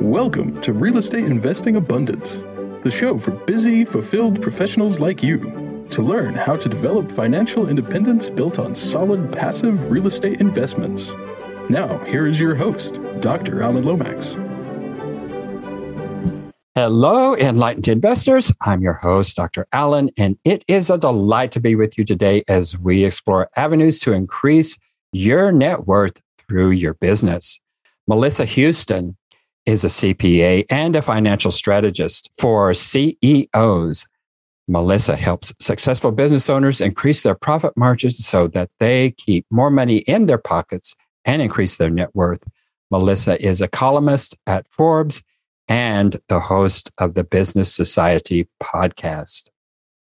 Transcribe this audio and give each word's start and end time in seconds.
Welcome 0.00 0.60
to 0.62 0.72
Real 0.72 0.98
Estate 0.98 1.24
Investing 1.24 1.76
Abundance, 1.76 2.36
the 2.84 2.90
show 2.90 3.18
for 3.18 3.32
busy, 3.32 3.84
fulfilled 3.84 4.40
professionals 4.40 5.00
like 5.00 5.22
you 5.22 5.86
to 5.90 6.02
learn 6.02 6.34
how 6.34 6.56
to 6.56 6.68
develop 6.68 7.10
financial 7.10 7.68
independence 7.68 8.28
built 8.28 8.58
on 8.58 8.74
solid 8.74 9.32
passive 9.32 9.90
real 9.90 10.06
estate 10.06 10.40
investments. 10.40 11.10
Now, 11.68 11.98
here 12.04 12.26
is 12.26 12.38
your 12.38 12.54
host, 12.54 13.00
Dr. 13.20 13.62
Allen 13.62 13.84
Lomax. 13.84 14.34
Hello, 16.74 17.34
enlightened 17.34 17.88
investors. 17.88 18.52
I'm 18.60 18.82
your 18.82 18.92
host, 18.92 19.34
Dr. 19.34 19.66
Allen, 19.72 20.10
and 20.18 20.36
it 20.44 20.62
is 20.68 20.90
a 20.90 20.98
delight 20.98 21.52
to 21.52 21.60
be 21.60 21.74
with 21.74 21.96
you 21.96 22.04
today 22.04 22.44
as 22.48 22.78
we 22.78 23.04
explore 23.04 23.48
avenues 23.56 23.98
to 24.00 24.12
increase 24.12 24.78
your 25.10 25.50
net 25.52 25.86
worth 25.86 26.20
through 26.48 26.70
your 26.70 26.94
business. 26.94 27.60
Melissa 28.06 28.44
Houston 28.44 29.16
is 29.66 29.84
a 29.84 29.88
CPA 29.88 30.64
and 30.70 30.94
a 30.94 31.02
financial 31.02 31.50
strategist 31.50 32.30
for 32.38 32.72
CEOs. 32.72 34.06
Melissa 34.68 35.16
helps 35.16 35.52
successful 35.60 36.12
business 36.12 36.48
owners 36.50 36.80
increase 36.80 37.22
their 37.22 37.34
profit 37.34 37.76
margins 37.76 38.24
so 38.24 38.48
that 38.48 38.70
they 38.80 39.12
keep 39.12 39.46
more 39.50 39.70
money 39.70 39.98
in 39.98 40.26
their 40.26 40.38
pockets 40.38 40.94
and 41.24 41.42
increase 41.42 41.76
their 41.76 41.90
net 41.90 42.14
worth. 42.14 42.42
Melissa 42.90 43.44
is 43.44 43.60
a 43.60 43.68
columnist 43.68 44.36
at 44.46 44.68
Forbes 44.68 45.22
and 45.68 46.20
the 46.28 46.40
host 46.40 46.90
of 46.98 47.14
the 47.14 47.24
Business 47.24 47.74
Society 47.74 48.48
podcast. 48.62 49.48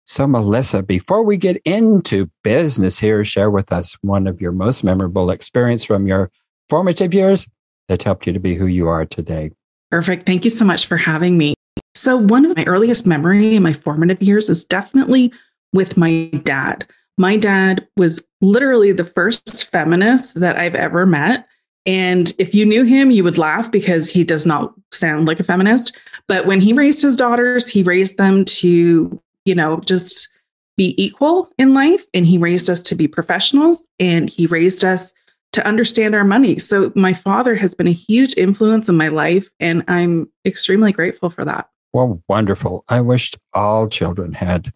So, 0.06 0.28
Melissa, 0.28 0.84
before 0.84 1.24
we 1.24 1.36
get 1.36 1.58
into 1.66 2.30
business 2.44 3.00
here, 3.00 3.26
share 3.26 3.50
with 3.50 3.72
us 3.72 3.94
one 4.02 4.28
of 4.28 4.40
your 4.40 4.52
most 4.52 4.84
memorable 4.84 5.32
experience 5.32 5.84
from 5.84 6.08
your 6.08 6.32
formative 6.70 7.14
years 7.14 7.48
that 7.90 8.04
helped 8.04 8.28
you 8.28 8.34
to 8.34 8.40
be 8.40 8.56
who 8.56 8.68
you 8.68 8.88
are 8.88 9.06
today. 9.06 9.52
Perfect. 9.90 10.26
Thank 10.26 10.44
you 10.44 10.50
so 10.50 10.66
much 10.66 10.86
for 10.86 10.98
having 10.98 11.38
me. 11.38 11.56
So, 11.96 12.18
one 12.18 12.46
of 12.46 12.56
my 12.56 12.66
earliest 12.66 13.08
memory 13.08 13.56
in 13.56 13.64
my 13.64 13.74
formative 13.74 14.22
years 14.22 14.50
is 14.50 14.64
definitely 14.64 15.34
with 15.74 15.98
my 15.98 16.30
dad. 16.44 16.86
My 17.18 17.38
dad 17.38 17.88
was 17.98 18.26
literally 18.42 18.92
the 18.92 19.06
first 19.06 19.72
feminist 19.72 20.40
that 20.40 20.58
I've 20.58 20.76
ever 20.76 21.06
met. 21.06 21.48
And 21.86 22.34
if 22.40 22.56
you 22.56 22.66
knew 22.66 22.84
him, 22.84 23.12
you 23.12 23.24
would 23.24 23.38
laugh 23.38 23.72
because 23.72 24.10
he 24.10 24.24
does 24.24 24.46
not 24.46 24.74
sound 24.92 25.28
like 25.28 25.40
a 25.40 25.44
feminist. 25.44 25.98
But 26.28 26.46
when 26.46 26.60
he 26.60 26.74
raised 26.74 27.02
his 27.02 27.16
daughters, 27.16 27.68
he 27.68 27.84
raised 27.84 28.18
them 28.18 28.44
to, 28.46 29.22
you 29.46 29.56
know, 29.56 29.80
just 29.82 30.30
be 30.78 30.94
equal 31.02 31.50
in 31.58 31.74
life. 31.74 32.06
And 32.14 32.26
he 32.26 32.38
raised 32.38 32.70
us 32.70 32.84
to 32.84 32.96
be 32.96 33.08
professionals 33.08 33.86
and 34.00 34.30
he 34.30 34.46
raised 34.46 34.84
us 34.84 35.14
to 35.54 35.66
understand 35.66 36.14
our 36.14 36.26
money. 36.26 36.58
So 36.58 36.92
my 36.96 37.14
father 37.14 37.56
has 37.56 37.74
been 37.74 37.88
a 37.88 37.94
huge 37.94 38.36
influence 38.36 38.90
in 38.90 38.98
my 38.98 39.08
life, 39.08 39.50
and 39.62 39.86
I'm 39.88 40.30
extremely 40.46 40.92
grateful 40.92 41.30
for 41.30 41.46
that. 41.46 41.70
Well, 41.94 42.22
wonderful. 42.28 42.84
I 42.90 43.00
wished 43.00 43.38
all 43.54 43.88
children 43.88 44.34
had 44.34 44.74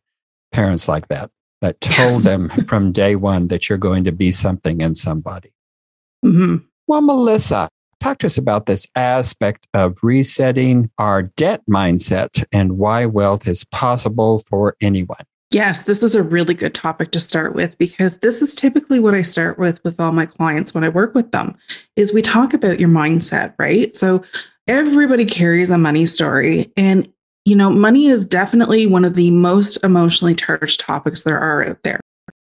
parents 0.54 0.88
like 0.88 1.10
that, 1.10 1.32
that 1.60 1.82
told 1.82 1.98
yes. 1.98 2.24
them 2.24 2.48
from 2.48 2.94
day 2.94 3.18
one 3.18 3.50
that 3.50 3.68
you're 3.68 3.78
going 3.78 4.06
to 4.06 4.14
be 4.14 4.32
something 4.32 4.82
and 4.82 4.98
somebody. 4.98 5.52
Mm-hmm. 6.24 6.64
Well, 6.88 7.02
Melissa, 7.02 7.68
talk 8.00 8.20
to 8.20 8.26
us 8.26 8.38
about 8.38 8.66
this 8.66 8.88
aspect 8.96 9.68
of 9.74 9.98
resetting 10.04 10.90
our 10.98 11.24
debt 11.24 11.62
mindset 11.70 12.46
and 12.52 12.78
why 12.78 13.06
wealth 13.06 13.48
is 13.48 13.64
possible 13.66 14.40
for 14.40 14.76
anyone. 14.82 15.26
Yes, 15.52 15.86
this 15.86 16.04
is 16.04 16.16
a 16.16 16.22
really 16.22 16.54
good 16.54 16.76
topic 16.76 17.12
to 17.12 17.20
start 17.20 17.56
with 17.56 17.76
because 17.80 18.20
this 18.20 18.42
is 18.42 18.54
typically 18.54 19.00
what 19.00 19.16
I 19.16 19.22
start 19.22 19.58
with 19.58 19.84
with 19.84 20.00
all 20.00 20.12
my 20.12 20.28
clients 20.28 20.76
when 20.76 20.84
I 20.84 20.90
work 20.90 21.16
with 21.16 21.32
them 21.32 21.58
is 21.96 22.14
we 22.14 22.22
talk 22.22 22.54
about 22.54 22.80
your 22.80 22.90
mindset, 22.90 23.56
right? 23.58 23.96
So 23.96 24.24
everybody 24.68 25.26
carries 25.26 25.72
a 25.72 25.78
money 25.78 26.06
story 26.06 26.72
and 26.78 27.12
you 27.46 27.56
know, 27.56 27.72
money 27.72 28.08
is 28.08 28.26
definitely 28.26 28.86
one 28.86 29.06
of 29.06 29.16
the 29.16 29.32
most 29.32 29.84
emotionally 29.84 30.36
charged 30.36 30.82
topics 30.82 31.24
there 31.24 31.40
are 31.40 31.66
out 31.68 31.82
there. 31.84 32.00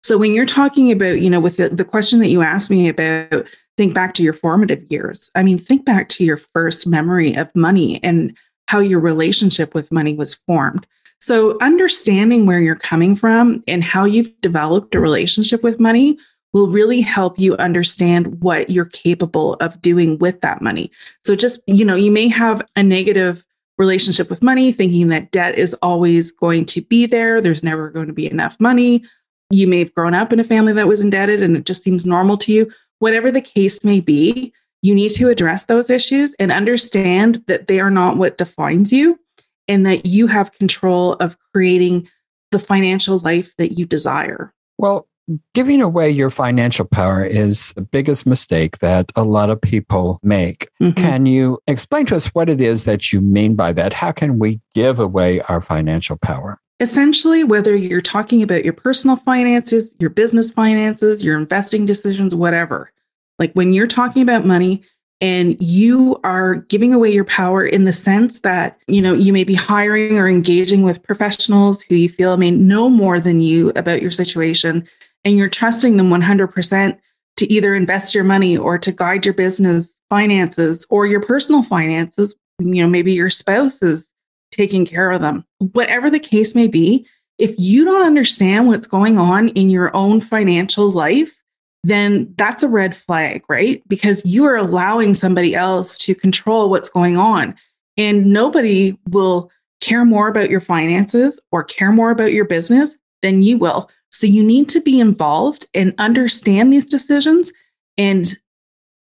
So 0.08 0.16
when 0.16 0.32
you're 0.32 0.46
talking 0.46 0.90
about, 0.90 1.20
you 1.20 1.28
know, 1.28 1.38
with 1.38 1.58
the, 1.58 1.68
the 1.68 1.84
question 1.84 2.18
that 2.20 2.28
you 2.28 2.40
asked 2.40 2.70
me 2.70 2.88
about 2.88 3.46
think 3.76 3.92
back 3.92 4.14
to 4.14 4.22
your 4.22 4.32
formative 4.32 4.82
years. 4.88 5.30
I 5.34 5.42
mean, 5.42 5.58
think 5.58 5.84
back 5.84 6.08
to 6.10 6.24
your 6.24 6.38
first 6.38 6.86
memory 6.86 7.34
of 7.34 7.54
money 7.54 8.02
and 8.02 8.34
how 8.66 8.80
your 8.80 9.00
relationship 9.00 9.74
with 9.74 9.92
money 9.92 10.14
was 10.14 10.34
formed. 10.34 10.86
So, 11.20 11.58
understanding 11.60 12.46
where 12.46 12.58
you're 12.58 12.74
coming 12.74 13.14
from 13.16 13.62
and 13.68 13.84
how 13.84 14.06
you've 14.06 14.32
developed 14.40 14.94
a 14.94 15.00
relationship 15.00 15.62
with 15.62 15.78
money 15.78 16.18
will 16.54 16.70
really 16.70 17.02
help 17.02 17.38
you 17.38 17.54
understand 17.56 18.40
what 18.40 18.70
you're 18.70 18.86
capable 18.86 19.54
of 19.54 19.78
doing 19.82 20.16
with 20.18 20.40
that 20.40 20.62
money. 20.62 20.90
So, 21.22 21.34
just, 21.34 21.60
you 21.66 21.84
know, 21.84 21.96
you 21.96 22.10
may 22.10 22.28
have 22.28 22.62
a 22.76 22.82
negative 22.82 23.44
relationship 23.78 24.28
with 24.28 24.42
money, 24.42 24.72
thinking 24.72 25.08
that 25.08 25.30
debt 25.30 25.56
is 25.56 25.74
always 25.74 26.32
going 26.32 26.66
to 26.66 26.80
be 26.80 27.06
there, 27.06 27.40
there's 27.40 27.62
never 27.62 27.90
going 27.90 28.08
to 28.08 28.12
be 28.12 28.30
enough 28.30 28.58
money. 28.58 29.04
You 29.50 29.66
may 29.66 29.80
have 29.80 29.94
grown 29.94 30.14
up 30.14 30.32
in 30.32 30.40
a 30.40 30.44
family 30.44 30.72
that 30.74 30.88
was 30.88 31.02
indebted 31.02 31.42
and 31.42 31.56
it 31.56 31.64
just 31.64 31.82
seems 31.82 32.04
normal 32.04 32.36
to 32.38 32.52
you. 32.52 32.70
Whatever 32.98 33.30
the 33.30 33.40
case 33.40 33.82
may 33.82 34.00
be, 34.00 34.52
you 34.82 34.94
need 34.94 35.10
to 35.12 35.28
address 35.28 35.64
those 35.64 35.90
issues 35.90 36.34
and 36.34 36.52
understand 36.52 37.42
that 37.46 37.68
they 37.68 37.80
are 37.80 37.90
not 37.90 38.16
what 38.16 38.38
defines 38.38 38.92
you 38.92 39.18
and 39.66 39.86
that 39.86 40.06
you 40.06 40.26
have 40.26 40.52
control 40.52 41.14
of 41.14 41.36
creating 41.52 42.08
the 42.50 42.58
financial 42.58 43.18
life 43.18 43.54
that 43.58 43.78
you 43.78 43.86
desire. 43.86 44.52
Well, 44.78 45.08
giving 45.54 45.82
away 45.82 46.08
your 46.10 46.30
financial 46.30 46.86
power 46.86 47.24
is 47.24 47.72
the 47.74 47.82
biggest 47.82 48.26
mistake 48.26 48.78
that 48.78 49.12
a 49.16 49.24
lot 49.24 49.50
of 49.50 49.60
people 49.60 50.18
make. 50.22 50.68
Mm-hmm. 50.80 51.02
Can 51.02 51.26
you 51.26 51.58
explain 51.66 52.06
to 52.06 52.16
us 52.16 52.26
what 52.28 52.48
it 52.48 52.60
is 52.60 52.84
that 52.84 53.12
you 53.12 53.20
mean 53.20 53.54
by 53.54 53.72
that? 53.74 53.92
How 53.92 54.12
can 54.12 54.38
we 54.38 54.60
give 54.74 54.98
away 54.98 55.40
our 55.42 55.60
financial 55.60 56.16
power? 56.16 56.60
Essentially, 56.80 57.42
whether 57.42 57.74
you're 57.74 58.00
talking 58.00 58.42
about 58.42 58.64
your 58.64 58.72
personal 58.72 59.16
finances, 59.16 59.96
your 59.98 60.10
business 60.10 60.52
finances, 60.52 61.24
your 61.24 61.36
investing 61.36 61.86
decisions, 61.86 62.34
whatever, 62.34 62.92
like 63.38 63.52
when 63.54 63.72
you're 63.72 63.88
talking 63.88 64.22
about 64.22 64.46
money, 64.46 64.82
and 65.20 65.56
you 65.58 66.20
are 66.22 66.56
giving 66.56 66.94
away 66.94 67.12
your 67.12 67.24
power 67.24 67.66
in 67.66 67.84
the 67.84 67.92
sense 67.92 68.40
that 68.40 68.78
you 68.86 69.02
know 69.02 69.14
you 69.14 69.32
may 69.32 69.44
be 69.44 69.54
hiring 69.54 70.18
or 70.18 70.28
engaging 70.28 70.82
with 70.82 71.02
professionals 71.02 71.82
who 71.82 71.94
you 71.96 72.08
feel 72.08 72.36
may 72.36 72.50
know 72.50 72.88
more 72.88 73.18
than 73.18 73.40
you 73.40 73.70
about 73.70 74.00
your 74.02 74.10
situation 74.10 74.86
and 75.24 75.36
you're 75.36 75.48
trusting 75.48 75.96
them 75.96 76.08
100% 76.08 76.98
to 77.36 77.52
either 77.52 77.74
invest 77.74 78.14
your 78.14 78.24
money 78.24 78.56
or 78.56 78.78
to 78.78 78.92
guide 78.92 79.24
your 79.24 79.34
business 79.34 79.92
finances 80.08 80.86
or 80.88 81.06
your 81.06 81.20
personal 81.20 81.62
finances 81.62 82.34
you 82.60 82.82
know 82.82 82.88
maybe 82.88 83.12
your 83.12 83.30
spouse 83.30 83.82
is 83.82 84.12
taking 84.50 84.86
care 84.86 85.10
of 85.10 85.20
them 85.20 85.44
whatever 85.72 86.10
the 86.10 86.20
case 86.20 86.54
may 86.54 86.66
be 86.66 87.06
if 87.38 87.54
you 87.56 87.84
don't 87.84 88.04
understand 88.04 88.66
what's 88.66 88.86
going 88.86 89.18
on 89.18 89.48
in 89.50 89.70
your 89.70 89.94
own 89.94 90.20
financial 90.20 90.90
life 90.90 91.38
then 91.84 92.32
that's 92.36 92.62
a 92.62 92.68
red 92.68 92.96
flag, 92.96 93.42
right? 93.48 93.82
Because 93.88 94.24
you 94.26 94.44
are 94.44 94.56
allowing 94.56 95.14
somebody 95.14 95.54
else 95.54 95.96
to 95.98 96.14
control 96.14 96.70
what's 96.70 96.88
going 96.88 97.16
on. 97.16 97.54
And 97.96 98.26
nobody 98.26 98.98
will 99.08 99.50
care 99.80 100.04
more 100.04 100.28
about 100.28 100.50
your 100.50 100.60
finances 100.60 101.40
or 101.52 101.64
care 101.64 101.92
more 101.92 102.10
about 102.10 102.32
your 102.32 102.44
business 102.44 102.96
than 103.22 103.42
you 103.42 103.58
will. 103.58 103.90
So 104.10 104.26
you 104.26 104.42
need 104.42 104.68
to 104.70 104.80
be 104.80 104.98
involved 104.98 105.66
and 105.74 105.94
understand 105.98 106.72
these 106.72 106.86
decisions 106.86 107.52
and 107.96 108.34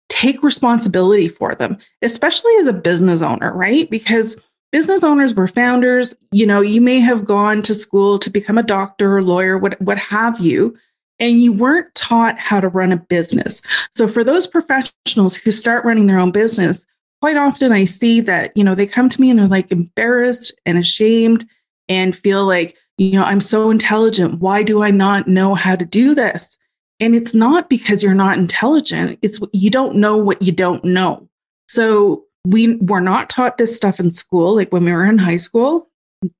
take 0.09 0.43
responsibility 0.43 1.28
for 1.28 1.54
them, 1.54 1.78
especially 2.03 2.54
as 2.56 2.66
a 2.66 2.72
business 2.72 3.22
owner, 3.22 3.53
right? 3.54 3.88
Because 3.91 4.41
business 4.72 5.05
owners 5.05 5.34
were 5.34 5.47
founders. 5.47 6.16
You 6.33 6.47
know, 6.47 6.60
you 6.60 6.81
may 6.81 6.99
have 6.99 7.25
gone 7.25 7.62
to 7.62 7.75
school 7.75 8.19
to 8.19 8.31
become 8.31 8.59
a 8.59 8.62
doctor 8.62 9.16
or 9.16 9.22
lawyer, 9.22 9.59
what, 9.59 9.81
what 9.81 9.99
have 9.99 10.41
you 10.41 10.77
and 11.22 11.41
you 11.41 11.53
weren't 11.53 11.94
taught 11.94 12.37
how 12.37 12.60
to 12.60 12.69
run 12.69 12.91
a 12.91 12.97
business. 12.97 13.62
So 13.93 14.09
for 14.09 14.25
those 14.25 14.47
professionals 14.47 15.37
who 15.37 15.53
start 15.53 15.84
running 15.84 16.06
their 16.06 16.19
own 16.19 16.32
business, 16.32 16.84
quite 17.20 17.37
often 17.37 17.70
I 17.70 17.85
see 17.85 18.20
that, 18.23 18.50
you 18.56 18.64
know, 18.64 18.75
they 18.75 18.88
come 18.88 19.08
to 19.08 19.20
me 19.20 19.31
and 19.31 19.38
they're 19.38 19.47
like 19.47 19.70
embarrassed 19.70 20.52
and 20.67 20.76
ashamed 20.76 21.47
and 21.88 22.17
feel 22.17 22.44
like, 22.44 22.76
you 22.99 23.12
know, 23.12 23.23
I'm 23.23 23.38
so 23.38 23.70
intelligent. 23.70 24.41
Why 24.41 24.64
do 24.64 24.82
I 24.82 24.91
not 24.91 25.29
know 25.29 25.55
how 25.55 25.76
to 25.76 25.85
do 25.85 26.12
this? 26.14 26.58
And 26.99 27.14
it's 27.14 27.35
not 27.35 27.70
because 27.70 28.02
you're 28.02 28.14
not 28.14 28.38
intelligent. 28.38 29.20
It's 29.23 29.41
you 29.52 29.70
don't 29.70 29.97
know 29.97 30.17
what 30.17 30.43
you 30.43 30.50
don't 30.50 30.85
know. 30.85 31.29
So 31.69 32.25
we 32.44 32.77
were 32.77 33.00
not 33.00 33.31
taught 33.31 33.59
this 33.59 33.77
stuff 33.77 34.00
in 34.00 34.11
school. 34.11 34.56
Like 34.56 34.73
when 34.73 34.85
we 34.85 34.93
were 34.93 35.05
in 35.05 35.19
high 35.19 35.37
school, 35.37 35.89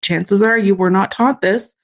chances 0.02 0.43
are 0.43 0.58
you 0.58 0.75
were 0.75 0.90
not 0.90 1.10
taught 1.10 1.40
this 1.40 1.75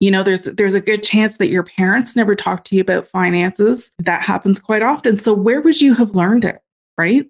you 0.00 0.10
know 0.10 0.22
there's 0.22 0.44
there's 0.44 0.74
a 0.74 0.80
good 0.80 1.02
chance 1.02 1.36
that 1.36 1.48
your 1.48 1.62
parents 1.62 2.16
never 2.16 2.34
talked 2.34 2.66
to 2.66 2.76
you 2.76 2.80
about 2.80 3.06
finances 3.06 3.92
that 3.98 4.22
happens 4.22 4.60
quite 4.60 4.82
often 4.82 5.16
so 5.16 5.32
where 5.32 5.60
would 5.60 5.80
you 5.80 5.94
have 5.94 6.14
learned 6.14 6.44
it 6.44 6.60
right 6.96 7.26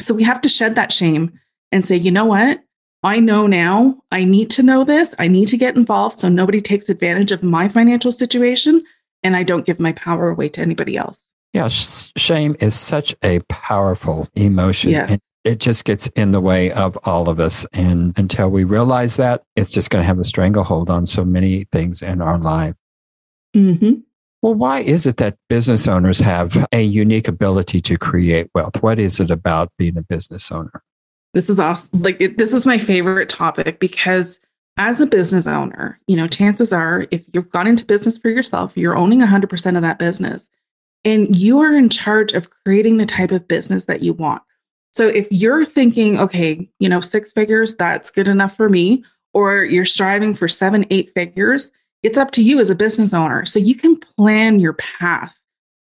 so 0.00 0.14
we 0.14 0.22
have 0.22 0.40
to 0.40 0.48
shed 0.48 0.74
that 0.74 0.92
shame 0.92 1.38
and 1.72 1.84
say 1.84 1.96
you 1.96 2.10
know 2.10 2.24
what 2.24 2.60
i 3.02 3.18
know 3.18 3.46
now 3.46 3.96
i 4.10 4.24
need 4.24 4.50
to 4.50 4.62
know 4.62 4.84
this 4.84 5.14
i 5.18 5.28
need 5.28 5.48
to 5.48 5.56
get 5.56 5.76
involved 5.76 6.18
so 6.18 6.28
nobody 6.28 6.60
takes 6.60 6.88
advantage 6.88 7.32
of 7.32 7.42
my 7.42 7.68
financial 7.68 8.12
situation 8.12 8.84
and 9.22 9.36
i 9.36 9.42
don't 9.42 9.66
give 9.66 9.80
my 9.80 9.92
power 9.92 10.28
away 10.28 10.48
to 10.48 10.60
anybody 10.60 10.96
else 10.96 11.30
Yeah, 11.52 11.68
sh- 11.68 12.10
shame 12.16 12.56
is 12.60 12.74
such 12.74 13.14
a 13.22 13.40
powerful 13.48 14.28
emotion. 14.34 14.90
Yes. 14.90 15.10
And 15.10 15.20
it 15.46 15.60
just 15.60 15.84
gets 15.84 16.08
in 16.08 16.32
the 16.32 16.40
way 16.40 16.72
of 16.72 16.98
all 17.04 17.28
of 17.28 17.38
us. 17.38 17.64
And 17.72 18.12
until 18.18 18.50
we 18.50 18.64
realize 18.64 19.16
that, 19.16 19.44
it's 19.54 19.70
just 19.70 19.90
going 19.90 20.02
to 20.02 20.06
have 20.06 20.18
a 20.18 20.24
stranglehold 20.24 20.90
on 20.90 21.06
so 21.06 21.24
many 21.24 21.64
things 21.70 22.02
in 22.02 22.20
our 22.20 22.36
life. 22.36 22.76
Mm-hmm. 23.54 24.00
Well, 24.42 24.54
why 24.54 24.80
is 24.80 25.06
it 25.06 25.16
that 25.18 25.38
business 25.48 25.88
owners 25.88 26.18
have 26.20 26.66
a 26.72 26.82
unique 26.82 27.28
ability 27.28 27.80
to 27.82 27.96
create 27.96 28.50
wealth? 28.54 28.82
What 28.82 28.98
is 28.98 29.20
it 29.20 29.30
about 29.30 29.72
being 29.78 29.96
a 29.96 30.02
business 30.02 30.50
owner? 30.50 30.82
This 31.32 31.48
is 31.48 31.60
awesome. 31.60 32.02
Like, 32.02 32.20
it, 32.20 32.38
this 32.38 32.52
is 32.52 32.66
my 32.66 32.78
favorite 32.78 33.28
topic 33.28 33.78
because 33.78 34.40
as 34.76 35.00
a 35.00 35.06
business 35.06 35.46
owner, 35.46 35.98
you 36.06 36.16
know, 36.16 36.26
chances 36.26 36.72
are 36.72 37.06
if 37.10 37.24
you've 37.32 37.50
gone 37.50 37.66
into 37.66 37.84
business 37.84 38.18
for 38.18 38.30
yourself, 38.30 38.76
you're 38.76 38.96
owning 38.96 39.20
100% 39.20 39.76
of 39.76 39.82
that 39.82 39.98
business 39.98 40.48
and 41.04 41.34
you 41.36 41.60
are 41.60 41.74
in 41.74 41.88
charge 41.88 42.32
of 42.32 42.50
creating 42.64 42.96
the 42.96 43.06
type 43.06 43.30
of 43.30 43.46
business 43.46 43.84
that 43.84 44.02
you 44.02 44.12
want. 44.12 44.42
So 44.96 45.08
if 45.08 45.28
you're 45.30 45.66
thinking, 45.66 46.18
okay, 46.18 46.66
you 46.78 46.88
know, 46.88 47.00
six 47.00 47.30
figures, 47.30 47.76
that's 47.76 48.10
good 48.10 48.28
enough 48.28 48.56
for 48.56 48.70
me, 48.70 49.04
or 49.34 49.62
you're 49.62 49.84
striving 49.84 50.34
for 50.34 50.48
seven, 50.48 50.86
eight 50.88 51.12
figures, 51.14 51.70
it's 52.02 52.16
up 52.16 52.30
to 52.30 52.42
you 52.42 52.58
as 52.60 52.70
a 52.70 52.74
business 52.74 53.12
owner. 53.12 53.44
So 53.44 53.58
you 53.58 53.74
can 53.74 53.98
plan 53.98 54.58
your 54.58 54.72
path, 54.72 55.38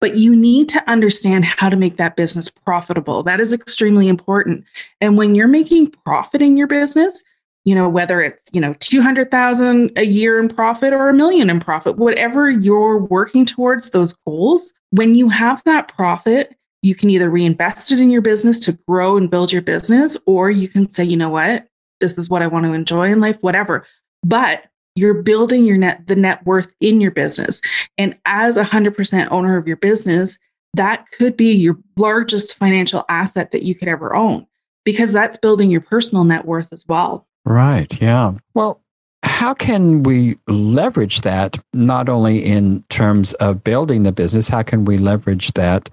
but 0.03 0.19
you 0.19 0.37
need 0.37 0.69
to 0.69 0.91
understand 0.91 1.47
how 1.47 1.71
to 1.71 1.77
make 1.77 1.97
that 1.97 2.17
business 2.17 2.51
profitable. 2.51 3.23
That 3.23 3.41
is 3.41 3.55
extremely 3.55 4.09
important. 4.09 4.67
And 5.01 5.17
when 5.17 5.35
you're 5.35 5.49
making 5.49 5.93
profit 6.05 6.43
in 6.43 6.59
your 6.59 6.67
business, 6.67 7.25
you 7.65 7.75
know 7.75 7.89
whether 7.89 8.21
it's 8.21 8.45
you 8.53 8.61
know 8.61 8.75
200,000 8.81 9.93
a 9.97 10.05
year 10.05 10.39
in 10.39 10.49
profit 10.49 10.93
or 10.93 11.09
a 11.09 11.13
million 11.13 11.51
in 11.51 11.61
profit 11.61 11.99
whatever 11.99 12.49
you're 12.49 12.99
working 12.99 13.45
towards 13.45 13.91
those 13.91 14.15
goals 14.27 14.73
when 14.91 15.15
you 15.15 15.29
have 15.29 15.63
that 15.65 15.89
profit 15.89 16.57
you 16.83 16.95
can 16.95 17.11
either 17.11 17.29
reinvest 17.29 17.93
it 17.93 18.01
in 18.01 18.11
your 18.11 18.23
business 18.23 18.61
to 18.61 18.73
grow 18.87 19.17
and 19.17 19.31
build 19.31 19.53
your 19.53 19.63
business 19.63 20.17
or 20.27 20.51
you 20.51 20.69
can 20.69 20.89
say 20.89 21.05
you 21.05 21.17
know 21.17 21.29
what 21.29 21.67
this 22.01 22.19
is 22.19 22.29
what 22.29 22.43
I 22.43 22.47
want 22.47 22.67
to 22.67 22.73
enjoy 22.73 23.11
in 23.11 23.21
life 23.21 23.39
whatever 23.41 23.87
but 24.23 24.65
you're 24.95 25.23
building 25.23 25.65
your 25.65 25.77
net 25.77 26.07
the 26.07 26.17
net 26.17 26.45
worth 26.47 26.75
in 26.81 27.01
your 27.01 27.11
business 27.11 27.61
and 27.97 28.17
as 28.27 28.57
a 28.57 28.65
100% 28.65 29.29
owner 29.31 29.57
of 29.57 29.67
your 29.67 29.77
business 29.77 30.39
that 30.75 31.07
could 31.17 31.37
be 31.37 31.53
your 31.53 31.79
largest 31.97 32.55
financial 32.55 33.05
asset 33.09 33.53
that 33.53 33.65
you 33.65 33.75
could 33.75 33.89
ever 33.89 34.15
own 34.15 34.47
because 34.85 35.13
that's 35.13 35.37
building 35.37 35.71
your 35.71 35.81
personal 35.81 36.25
net 36.25 36.45
worth 36.45 36.69
as 36.73 36.85
well 36.89 37.29
Right. 37.49 38.01
Yeah. 38.01 38.35
Well, 38.53 38.83
how 39.23 39.55
can 39.55 40.03
we 40.03 40.37
leverage 40.49 41.23
that 41.23 41.57
not 41.73 42.11
only 42.11 42.45
in 42.45 42.83
terms 42.91 43.33
of 43.35 43.65
building 43.65 44.03
the 44.03 44.13
business, 44.13 44.49
how 44.49 44.63
can 44.63 44.85
we 44.85 44.99
leverage 44.99 45.55
that 45.55 45.89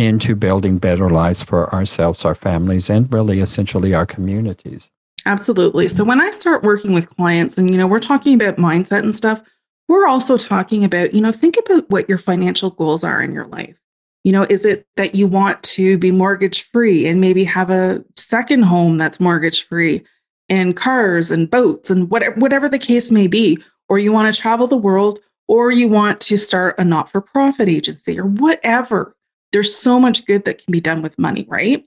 into 0.00 0.34
building 0.34 0.78
better 0.78 1.08
lives 1.08 1.42
for 1.42 1.72
ourselves, 1.74 2.24
our 2.24 2.34
families, 2.34 2.90
and 2.90 3.12
really 3.12 3.40
essentially 3.40 3.94
our 3.94 4.06
communities? 4.06 4.90
Absolutely. 5.26 5.88
So 5.88 6.02
when 6.02 6.20
I 6.20 6.30
start 6.30 6.62
working 6.62 6.92
with 6.94 7.14
clients 7.16 7.58
and 7.58 7.70
you 7.70 7.76
know, 7.76 7.86
we're 7.86 8.00
talking 8.00 8.34
about 8.34 8.56
mindset 8.56 9.00
and 9.00 9.14
stuff, 9.14 9.40
we're 9.88 10.06
also 10.06 10.36
talking 10.36 10.84
about, 10.84 11.14
you 11.14 11.20
know, 11.20 11.32
think 11.32 11.56
about 11.64 11.88
what 11.90 12.08
your 12.08 12.18
financial 12.18 12.70
goals 12.70 13.04
are 13.04 13.20
in 13.20 13.32
your 13.32 13.46
life. 13.46 13.76
You 14.24 14.32
know, 14.32 14.46
is 14.48 14.64
it 14.64 14.86
that 14.96 15.14
you 15.14 15.26
want 15.26 15.62
to 15.64 15.98
be 15.98 16.10
mortgage 16.10 16.62
free 16.62 17.06
and 17.06 17.20
maybe 17.20 17.44
have 17.44 17.70
a 17.70 18.04
second 18.16 18.62
home 18.62 18.98
that's 18.98 19.20
mortgage 19.20 19.66
free? 19.66 20.04
and 20.50 20.76
cars 20.76 21.30
and 21.30 21.48
boats 21.48 21.88
and 21.90 22.10
whatever, 22.10 22.38
whatever 22.38 22.68
the 22.68 22.78
case 22.78 23.10
may 23.10 23.28
be, 23.28 23.56
or 23.88 23.98
you 23.98 24.12
want 24.12 24.32
to 24.32 24.38
travel 24.38 24.66
the 24.66 24.76
world, 24.76 25.20
or 25.48 25.70
you 25.70 25.88
want 25.88 26.20
to 26.20 26.36
start 26.36 26.74
a 26.78 26.84
not 26.84 27.08
for 27.08 27.20
profit 27.20 27.68
agency 27.68 28.18
or 28.18 28.26
whatever. 28.26 29.16
There's 29.52 29.74
so 29.74 29.98
much 29.98 30.26
good 30.26 30.44
that 30.44 30.62
can 30.62 30.72
be 30.72 30.80
done 30.80 31.02
with 31.02 31.18
money, 31.18 31.46
right? 31.48 31.84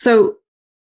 So 0.00 0.36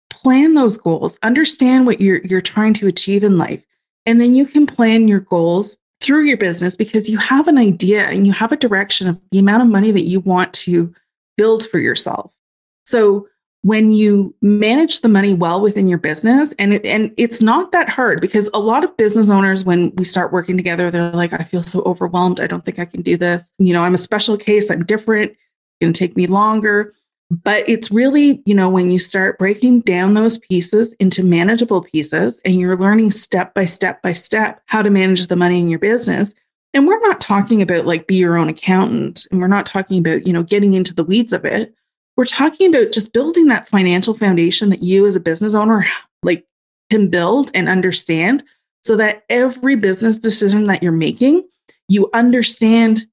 plan 0.09 0.53
those 0.53 0.77
goals, 0.77 1.17
understand 1.23 1.85
what 1.85 2.01
you're, 2.01 2.21
you're 2.23 2.41
trying 2.41 2.73
to 2.75 2.87
achieve 2.87 3.23
in 3.23 3.37
life, 3.37 3.63
and 4.05 4.21
then 4.21 4.35
you 4.35 4.45
can 4.45 4.65
plan 4.65 5.07
your 5.07 5.19
goals 5.19 5.77
through 6.01 6.23
your 6.23 6.37
business 6.37 6.75
because 6.75 7.09
you 7.09 7.17
have 7.17 7.47
an 7.47 7.57
idea 7.57 8.03
and 8.07 8.27
you 8.27 8.33
have 8.33 8.51
a 8.51 8.57
direction 8.57 9.07
of 9.07 9.19
the 9.31 9.39
amount 9.39 9.63
of 9.63 9.69
money 9.69 9.91
that 9.91 10.03
you 10.03 10.19
want 10.19 10.53
to 10.53 10.93
build 11.37 11.67
for 11.67 11.79
yourself. 11.79 12.31
So 12.85 13.27
when 13.65 13.91
you 13.91 14.35
manage 14.43 15.01
the 15.01 15.09
money 15.09 15.33
well 15.33 15.59
within 15.59 15.87
your 15.87 15.97
business 15.97 16.53
and 16.59 16.71
it, 16.75 16.85
and 16.85 17.11
it's 17.17 17.41
not 17.41 17.71
that 17.71 17.89
hard 17.89 18.21
because 18.21 18.47
a 18.53 18.59
lot 18.59 18.83
of 18.83 18.95
business 18.95 19.31
owners 19.31 19.65
when 19.65 19.91
we 19.95 20.03
start 20.03 20.31
working 20.31 20.55
together 20.55 20.91
they're 20.91 21.11
like 21.13 21.33
I 21.33 21.43
feel 21.43 21.63
so 21.63 21.81
overwhelmed 21.81 22.39
I 22.39 22.45
don't 22.45 22.63
think 22.63 22.77
I 22.77 22.85
can 22.85 23.01
do 23.01 23.17
this 23.17 23.51
you 23.57 23.73
know 23.73 23.83
I'm 23.83 23.95
a 23.95 23.97
special 23.97 24.37
case 24.37 24.69
I'm 24.69 24.85
different 24.85 25.35
going 25.81 25.93
to 25.93 25.97
take 25.97 26.15
me 26.15 26.27
longer. 26.27 26.93
But 27.31 27.67
it's 27.67 27.89
really 27.89 28.41
you 28.45 28.53
know 28.53 28.69
when 28.69 28.91
you 28.91 28.99
start 28.99 29.39
breaking 29.39 29.81
down 29.81 30.13
those 30.13 30.37
pieces 30.37 30.93
into 30.99 31.23
manageable 31.23 31.81
pieces 31.81 32.39
and 32.45 32.55
you're 32.55 32.77
learning 32.77 33.11
step 33.11 33.53
by 33.55 33.65
step 33.65 34.01
by 34.03 34.13
step 34.13 34.61
how 34.67 34.83
to 34.83 34.91
manage 34.91 35.25
the 35.25 35.35
money 35.35 35.59
in 35.59 35.67
your 35.67 35.79
business 35.79 36.35
and 36.75 36.85
we're 36.85 36.99
not 36.99 37.21
talking 37.21 37.63
about 37.63 37.87
like 37.87 38.05
be 38.05 38.15
your 38.15 38.37
own 38.37 38.47
accountant 38.47 39.25
and 39.31 39.41
we're 39.41 39.47
not 39.47 39.65
talking 39.65 39.97
about 39.97 40.27
you 40.27 40.33
know 40.33 40.43
getting 40.43 40.73
into 40.73 40.93
the 40.93 41.03
weeds 41.03 41.33
of 41.33 41.45
it. 41.45 41.73
We're 42.15 42.25
talking 42.25 42.69
about 42.69 42.91
just 42.91 43.11
building 43.11 43.47
that 43.47 43.67
financial 43.67 44.13
foundation 44.13 44.69
that 44.69 44.83
you 44.83 45.07
as 45.07 45.15
a 45.15 45.19
business 45.19 45.55
owner 45.55 45.85
like 46.21 46.45
can 46.91 47.09
build 47.09 47.49
and 47.55 47.67
understand 47.67 48.43
so 48.83 48.95
that 48.97 49.23
every 49.29 49.75
business 49.75 50.19
decision 50.19 50.65
that 50.65 50.83
you're 50.83 50.91
making 50.91 51.43
you 51.87 52.09
understand 52.13 53.05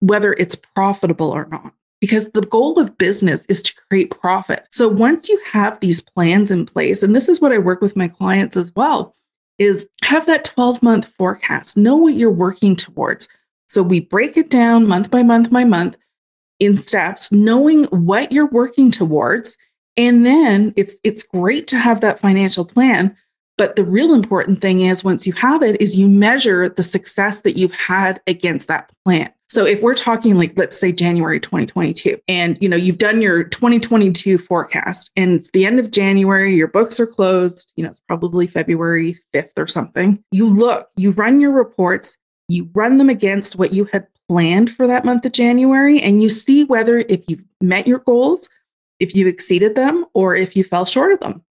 whether 0.00 0.32
it's 0.34 0.54
profitable 0.54 1.30
or 1.30 1.46
not 1.46 1.74
because 2.00 2.30
the 2.30 2.42
goal 2.42 2.78
of 2.78 2.96
business 2.98 3.44
is 3.46 3.62
to 3.62 3.74
create 3.88 4.10
profit. 4.10 4.66
So 4.70 4.88
once 4.88 5.28
you 5.28 5.40
have 5.52 5.78
these 5.80 6.00
plans 6.00 6.50
in 6.50 6.66
place 6.66 7.02
and 7.02 7.14
this 7.14 7.28
is 7.28 7.40
what 7.40 7.52
i 7.52 7.58
work 7.58 7.80
with 7.80 7.96
my 7.96 8.08
clients 8.08 8.56
as 8.56 8.72
well 8.74 9.14
is 9.58 9.88
have 10.02 10.26
that 10.26 10.44
12 10.44 10.82
month 10.82 11.12
forecast. 11.18 11.76
Know 11.76 11.96
what 11.96 12.14
you're 12.14 12.30
working 12.30 12.74
towards. 12.74 13.28
So 13.68 13.82
we 13.82 14.00
break 14.00 14.36
it 14.36 14.50
down 14.50 14.88
month 14.88 15.10
by 15.10 15.22
month 15.22 15.50
by 15.50 15.64
month 15.64 15.96
in 16.58 16.76
steps, 16.76 17.30
knowing 17.30 17.84
what 17.84 18.32
you're 18.32 18.48
working 18.48 18.90
towards. 18.90 19.56
And 19.96 20.24
then 20.24 20.72
it's 20.76 20.96
it's 21.04 21.22
great 21.22 21.68
to 21.68 21.78
have 21.78 22.00
that 22.00 22.18
financial 22.18 22.64
plan, 22.64 23.16
but 23.60 23.76
the 23.76 23.84
real 23.84 24.14
important 24.14 24.62
thing 24.62 24.80
is 24.80 25.04
once 25.04 25.26
you 25.26 25.34
have 25.34 25.62
it 25.62 25.78
is 25.82 25.94
you 25.94 26.08
measure 26.08 26.70
the 26.70 26.82
success 26.82 27.42
that 27.42 27.58
you've 27.58 27.74
had 27.74 28.18
against 28.26 28.68
that 28.68 28.90
plan. 29.04 29.30
So 29.50 29.66
if 29.66 29.82
we're 29.82 29.92
talking 29.92 30.38
like 30.38 30.54
let's 30.56 30.80
say 30.80 30.92
January 30.92 31.38
2022 31.38 32.16
and 32.26 32.56
you 32.62 32.70
know 32.70 32.76
you've 32.76 32.96
done 32.96 33.20
your 33.20 33.44
2022 33.44 34.38
forecast 34.38 35.10
and 35.14 35.34
it's 35.34 35.50
the 35.50 35.66
end 35.66 35.78
of 35.78 35.90
January, 35.90 36.54
your 36.54 36.68
books 36.68 36.98
are 36.98 37.06
closed, 37.06 37.70
you 37.76 37.84
know 37.84 37.90
it's 37.90 38.00
probably 38.08 38.46
February 38.46 39.14
5th 39.34 39.58
or 39.58 39.66
something. 39.66 40.24
You 40.32 40.48
look, 40.48 40.88
you 40.96 41.10
run 41.10 41.38
your 41.38 41.52
reports, 41.52 42.16
you 42.48 42.70
run 42.72 42.96
them 42.96 43.10
against 43.10 43.56
what 43.56 43.74
you 43.74 43.84
had 43.84 44.06
planned 44.26 44.70
for 44.70 44.86
that 44.86 45.04
month 45.04 45.26
of 45.26 45.32
January 45.32 46.00
and 46.00 46.22
you 46.22 46.30
see 46.30 46.64
whether 46.64 47.00
if 47.00 47.28
you've 47.28 47.44
met 47.60 47.86
your 47.86 47.98
goals, 47.98 48.48
if 49.00 49.14
you 49.14 49.26
exceeded 49.26 49.74
them, 49.74 50.06
or 50.14 50.34
if 50.34 50.56
you 50.56 50.64
fell 50.64 50.86
short 50.86 51.12
of 51.12 51.20
them. 51.20 51.44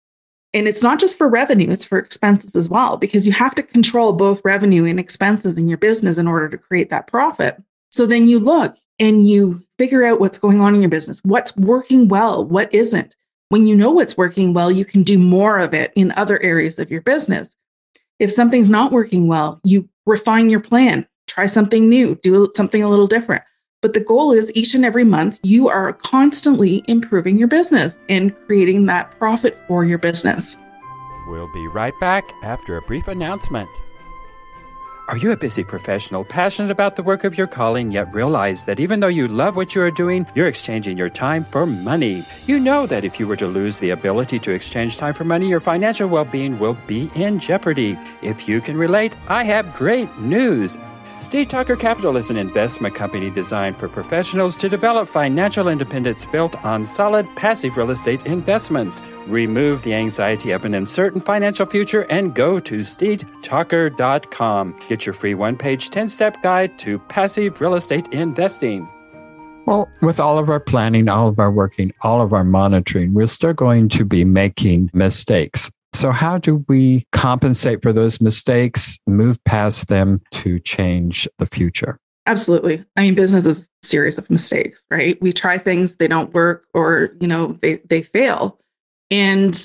And 0.57 0.67
it's 0.67 0.83
not 0.83 0.99
just 0.99 1.19
for 1.19 1.29
revenue, 1.29 1.71
it's 1.71 1.85
for 1.85 1.99
expenses 1.99 2.57
as 2.57 2.67
well, 2.67 2.97
because 2.97 3.27
you 3.27 3.33
have 3.35 3.55
to 3.57 3.63
control 3.63 4.15
both 4.15 4.41
revenue 4.43 4.87
and 4.87 4.99
expenses 4.99 5.59
in 5.59 5.69
your 5.69 5.77
business 5.77 6.17
in 6.17 6.27
order 6.27 6.49
to 6.49 6.57
create 6.57 6.89
that 6.89 7.09
profit. 7.09 7.63
So 7.91 8.07
then 8.07 8.27
you 8.27 8.39
look 8.39 8.75
and 8.99 9.29
you 9.29 9.63
figure 9.77 10.03
out 10.03 10.19
what's 10.19 10.39
going 10.39 10.63
on 10.63 10.75
in 10.75 10.81
your 10.81 10.89
business, 10.89 11.21
what's 11.25 11.55
working 11.59 12.09
well, 12.09 12.43
what 12.43 12.73
isn't. 12.73 13.15
When 13.51 13.67
you 13.67 13.77
know 13.77 13.91
what's 13.91 14.17
working 14.17 14.55
well, 14.55 14.73
you 14.73 14.87
can 14.87 15.03
do 15.03 15.19
more 15.19 15.59
of 15.59 15.75
it 15.75 15.93
in 15.95 16.11
other 16.13 16.43
areas 16.43 16.79
of 16.79 16.91
your 16.91 17.03
business. 17.03 17.55
If 18.19 18.33
something's 18.33 18.71
not 18.71 18.93
working 18.93 19.29
well, 19.29 19.61
you 19.63 19.87
refine 20.07 20.49
your 20.49 20.61
plan, 20.61 21.07
try 21.27 21.45
something 21.45 21.87
new, 21.87 22.15
do 22.23 22.51
something 22.55 22.83
a 22.83 22.89
little 22.89 23.07
different. 23.07 23.45
But 23.83 23.93
the 23.93 24.01
goal 24.01 24.33
is 24.33 24.55
each 24.55 24.75
and 24.75 24.85
every 24.85 25.05
month, 25.05 25.39
you 25.43 25.69
are 25.69 25.93
constantly 25.93 26.83
improving 26.89 27.37
your 27.37 27.49
business 27.49 27.99
and 28.09 28.35
creating 28.47 28.87
that 28.87 29.17
profit 29.19 29.59
for 29.69 29.85
your 29.85 29.99
business. 29.99 30.57
We'll 31.29 31.53
be 31.53 31.67
right 31.69 31.93
back 32.01 32.25
after 32.43 32.77
a 32.77 32.83
brief 32.83 33.07
announcement. 33.07 33.69
Are 35.09 35.17
you 35.19 35.31
a 35.31 35.37
busy 35.37 35.63
professional, 35.63 36.25
passionate 36.25 36.73
about 36.73 36.97
the 36.97 37.03
work 37.03 37.23
of 37.23 37.39
your 37.39 37.47
calling, 37.47 37.93
yet 37.93 38.13
realize 38.13 38.65
that 38.65 38.81
even 38.81 38.99
though 38.99 39.07
you 39.07 39.29
love 39.29 39.55
what 39.55 39.73
you 39.73 39.83
are 39.83 39.91
doing, 39.91 40.27
you're 40.35 40.49
exchanging 40.49 40.99
your 40.99 41.09
time 41.09 41.45
for 41.45 41.65
money? 41.65 42.25
You 42.49 42.59
know 42.59 42.87
that 42.87 43.05
if 43.05 43.21
you 43.21 43.29
were 43.29 43.37
to 43.37 43.47
lose 43.47 43.79
the 43.79 43.91
ability 43.91 44.41
to 44.41 44.51
exchange 44.51 44.97
time 44.97 45.15
for 45.15 45.23
money, 45.23 45.49
your 45.49 45.61
financial 45.61 46.09
well 46.09 46.25
being 46.25 46.59
will 46.59 46.77
be 46.89 47.09
in 47.15 47.39
jeopardy. 47.39 47.97
If 48.21 48.49
you 48.49 48.61
can 48.61 48.77
relate, 48.77 49.17
I 49.29 49.45
have 49.45 49.75
great 49.75 50.13
news. 50.19 50.77
Steed 51.19 51.49
Talker 51.49 51.77
Capital 51.77 52.19
is 52.19 52.29
an 52.29 52.37
investment 52.37 52.95
company 52.95 53.31
designed 53.31 53.79
for 53.79 53.89
professionals 53.89 54.55
to 54.59 54.69
develop 54.69 55.09
financial 55.09 55.67
independence 55.67 56.27
built 56.27 56.63
on 56.63 56.85
solid 56.85 57.27
passive 57.37 57.79
real 57.79 57.91
estate 57.91 58.27
investments. 58.27 59.01
Remove 59.27 59.81
the 59.81 59.95
anxiety 59.95 60.51
of 60.51 60.67
an 60.67 60.75
uncertain 60.75 61.23
financial 61.23 61.65
future 61.65 62.03
and 62.11 62.35
go 62.35 62.61
to 62.61 62.81
steedtalker.com. 62.81 64.79
Get 64.89 65.07
your 65.07 65.15
free 65.15 65.35
one 65.35 65.57
page 65.57 65.89
10 65.89 66.11
step 66.11 66.43
guide 66.43 66.79
to 66.81 66.99
passive 66.99 67.63
real 67.63 67.77
estate 67.77 68.09
investing. 68.13 68.87
Well, 69.65 69.89
with 70.03 70.21
all 70.21 70.39
of 70.39 70.51
our 70.51 70.61
planning, 70.61 71.09
all 71.09 71.29
of 71.29 71.41
our 71.41 71.51
working, 71.51 71.93
all 72.03 72.21
of 72.21 72.35
our 72.35 72.45
monitoring, 72.45 73.15
we're 73.15 73.27
still 73.27 73.55
going 73.55 73.89
to 73.89 74.05
be 74.05 74.25
making 74.25 74.91
mistakes. 74.93 75.71
So, 75.97 76.13
how 76.13 76.37
do 76.37 76.63
we 76.69 77.07
compensate 77.13 77.81
for 77.83 77.91
those 77.91 78.21
mistakes, 78.21 79.01
move 79.07 79.43
past 79.45 79.89
them 79.89 80.21
to 80.33 80.59
change 80.59 81.27
the 81.39 81.47
future? 81.47 81.99
Absolutely. 82.27 82.85
I 82.97 83.03
mean, 83.03 83.15
business 83.15 83.47
is 83.47 83.67
a 83.83 83.87
series 83.87 84.19
of 84.19 84.29
mistakes, 84.29 84.85
right? 84.91 85.17
We 85.23 85.33
try 85.33 85.57
things, 85.57 85.97
they 85.97 86.07
don't 86.07 86.35
work, 86.35 86.67
or, 86.75 87.17
you 87.19 87.27
know, 87.27 87.59
they, 87.63 87.77
they 87.89 88.03
fail. 88.03 88.59
And 89.11 89.59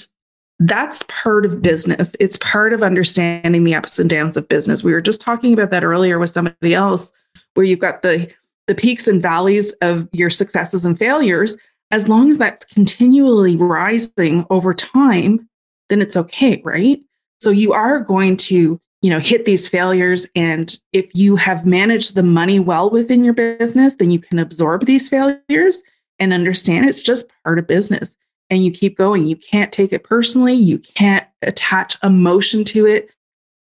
that's 0.60 1.04
part 1.10 1.46
of 1.46 1.62
business. 1.62 2.16
It's 2.18 2.38
part 2.38 2.72
of 2.72 2.82
understanding 2.82 3.66
the 3.66 3.76
ups 3.76 4.00
and 4.00 4.10
downs 4.10 4.38
of 4.38 4.48
business. 4.48 4.86
We 4.86 4.94
were 4.94 5.02
just 5.02 5.20
talking 5.20 5.52
about 5.52 5.72
that 5.72 5.84
earlier 5.84 6.18
with 6.18 6.30
somebody 6.30 6.74
else, 6.74 7.12
where 7.56 7.66
you've 7.66 7.80
got 7.80 8.04
the 8.04 8.32
the 8.68 8.76
peaks 8.76 9.06
and 9.06 9.22
valleys 9.22 9.74
of 9.82 10.08
your 10.14 10.30
successes 10.30 10.86
and 10.86 10.98
failures. 10.98 11.58
As 11.90 12.08
long 12.08 12.30
as 12.30 12.38
that's 12.38 12.64
continually 12.64 13.58
rising 13.58 14.46
over 14.50 14.74
time, 14.74 15.50
then 15.92 16.02
it's 16.02 16.18
okay, 16.18 16.62
right? 16.64 17.00
So 17.42 17.50
you 17.50 17.74
are 17.74 18.00
going 18.00 18.38
to, 18.38 18.80
you 19.02 19.10
know, 19.10 19.20
hit 19.20 19.46
these 19.46 19.68
failures. 19.68 20.26
And 20.36 20.80
if 20.94 21.14
you 21.14 21.36
have 21.36 21.66
managed 21.66 22.16
the 22.16 22.24
money 22.24 22.60
well 22.60 22.90
within 22.90 23.24
your 23.24 23.34
business, 23.34 23.96
then 23.96 24.10
you 24.10 24.20
can 24.20 24.40
absorb 24.40 24.86
these 24.86 25.10
failures 25.10 25.84
and 26.18 26.34
understand 26.34 26.86
it's 26.86 27.02
just 27.02 27.26
part 27.44 27.60
of 27.60 27.68
business 27.68 28.16
and 28.50 28.64
you 28.64 28.72
keep 28.72 28.98
going. 28.98 29.28
You 29.28 29.36
can't 29.36 29.72
take 29.72 29.92
it 29.92 30.04
personally. 30.04 30.54
You 30.54 30.78
can't 30.78 31.26
attach 31.42 31.98
emotion 32.04 32.64
to 32.66 32.86
it 32.86 33.10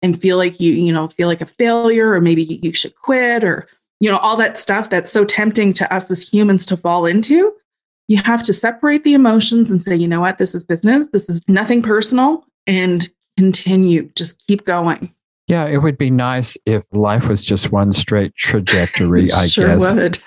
and 0.01 0.19
feel 0.19 0.38
like 0.38 0.60
you, 0.60 0.74
you 0.74 0.91
know, 0.91 1.07
feel 1.07 1.27
like 1.27 1.41
a 1.41 1.46
failure 1.46 2.12
or 2.12 2.22
maybe 2.22 2.43
you 2.43 2.74
should 2.74 2.96
quit 2.96 3.43
or, 3.43 3.67
you 4.00 4.10
know, 4.10 4.17
all 4.17 4.36
that 4.38 4.57
stuff 4.57 4.89
that's 4.89 5.12
so 5.12 5.24
tempting 5.24 5.74
to 5.74 5.93
us 5.93 6.10
as 6.10 6.27
humans 6.27 6.65
to 6.65 6.77
fall 6.77 7.05
into. 7.05 7.53
You 8.07 8.17
have 8.17 8.43
to 8.43 8.53
separate 8.53 9.03
the 9.03 9.13
emotions 9.13 9.69
and 9.69 9.81
say, 9.81 9.95
you 9.95 10.07
know 10.07 10.21
what, 10.21 10.37
this 10.37 10.55
is 10.55 10.63
business. 10.63 11.07
This 11.11 11.29
is 11.29 11.41
nothing 11.47 11.81
personal 11.81 12.45
and 12.65 13.07
continue. 13.37 14.09
Just 14.15 14.45
keep 14.47 14.65
going. 14.65 15.13
Yeah, 15.47 15.65
it 15.65 15.77
would 15.77 15.97
be 15.97 16.09
nice 16.09 16.57
if 16.65 16.85
life 16.91 17.29
was 17.29 17.43
just 17.45 17.71
one 17.71 17.93
straight 17.93 18.35
trajectory, 18.35 19.31
I 19.35 19.47
sure 19.47 19.67
guess. 19.67 19.93
Would. 19.93 20.19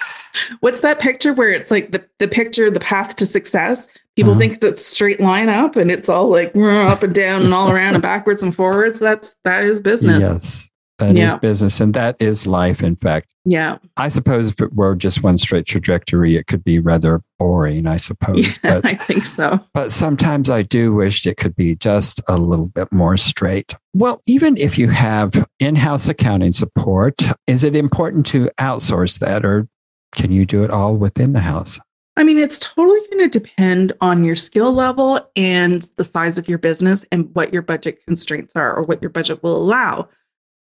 What's 0.60 0.80
that 0.80 0.98
picture 0.98 1.34
where 1.34 1.50
it's 1.50 1.70
like 1.70 1.92
the, 1.92 2.02
the 2.18 2.28
picture, 2.28 2.70
the 2.70 2.80
path 2.80 3.16
to 3.16 3.26
success? 3.26 3.86
People 4.16 4.32
uh-huh. 4.32 4.40
think 4.40 4.60
that 4.60 4.78
straight 4.78 5.20
line 5.20 5.50
up 5.50 5.76
and 5.76 5.90
it's 5.90 6.08
all 6.08 6.30
like 6.30 6.56
up 6.56 7.02
and 7.02 7.14
down 7.14 7.42
and 7.42 7.52
all 7.52 7.70
around 7.70 7.94
and 7.94 8.02
backwards 8.02 8.42
and 8.42 8.54
forwards. 8.54 8.98
That's 8.98 9.34
that 9.44 9.64
is 9.64 9.80
business. 9.82 10.22
Yes. 10.22 10.69
That 11.00 11.16
yeah. 11.16 11.24
is 11.24 11.34
business 11.36 11.80
and 11.80 11.94
that 11.94 12.16
is 12.20 12.46
life, 12.46 12.82
in 12.82 12.94
fact. 12.94 13.32
Yeah. 13.46 13.78
I 13.96 14.08
suppose 14.08 14.50
if 14.50 14.60
it 14.60 14.74
were 14.74 14.94
just 14.94 15.22
one 15.22 15.38
straight 15.38 15.64
trajectory, 15.64 16.36
it 16.36 16.46
could 16.46 16.62
be 16.62 16.78
rather 16.78 17.22
boring, 17.38 17.86
I 17.86 17.96
suppose. 17.96 18.60
Yeah, 18.62 18.80
but, 18.80 18.84
I 18.84 18.94
think 18.96 19.24
so. 19.24 19.58
But 19.72 19.90
sometimes 19.90 20.50
I 20.50 20.60
do 20.62 20.94
wish 20.94 21.26
it 21.26 21.38
could 21.38 21.56
be 21.56 21.74
just 21.74 22.20
a 22.28 22.36
little 22.36 22.66
bit 22.66 22.92
more 22.92 23.16
straight. 23.16 23.74
Well, 23.94 24.20
even 24.26 24.58
if 24.58 24.78
you 24.78 24.88
have 24.88 25.48
in 25.58 25.74
house 25.74 26.06
accounting 26.08 26.52
support, 26.52 27.22
is 27.46 27.64
it 27.64 27.74
important 27.74 28.26
to 28.26 28.50
outsource 28.58 29.18
that 29.20 29.44
or 29.44 29.66
can 30.12 30.30
you 30.30 30.44
do 30.44 30.62
it 30.62 30.70
all 30.70 30.96
within 30.96 31.32
the 31.32 31.40
house? 31.40 31.80
I 32.16 32.24
mean, 32.24 32.38
it's 32.38 32.58
totally 32.58 33.00
going 33.10 33.30
to 33.30 33.38
depend 33.38 33.94
on 34.02 34.24
your 34.24 34.36
skill 34.36 34.74
level 34.74 35.20
and 35.36 35.88
the 35.96 36.04
size 36.04 36.36
of 36.36 36.48
your 36.48 36.58
business 36.58 37.06
and 37.10 37.34
what 37.34 37.52
your 37.52 37.62
budget 37.62 38.04
constraints 38.04 38.54
are 38.56 38.76
or 38.76 38.82
what 38.82 39.00
your 39.00 39.10
budget 39.10 39.42
will 39.42 39.56
allow. 39.56 40.08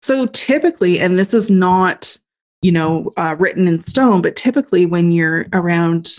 So 0.02 0.28
typically, 0.28 1.00
and 1.00 1.20
this 1.20 1.34
is 1.34 1.52
not, 1.52 2.18
you 2.62 2.72
know, 2.72 3.12
uh, 3.18 3.36
written 3.38 3.68
in 3.68 3.82
stone, 3.82 4.22
but 4.22 4.36
typically 4.36 4.86
when 4.86 5.12
you're 5.12 5.48
around 5.54 6.10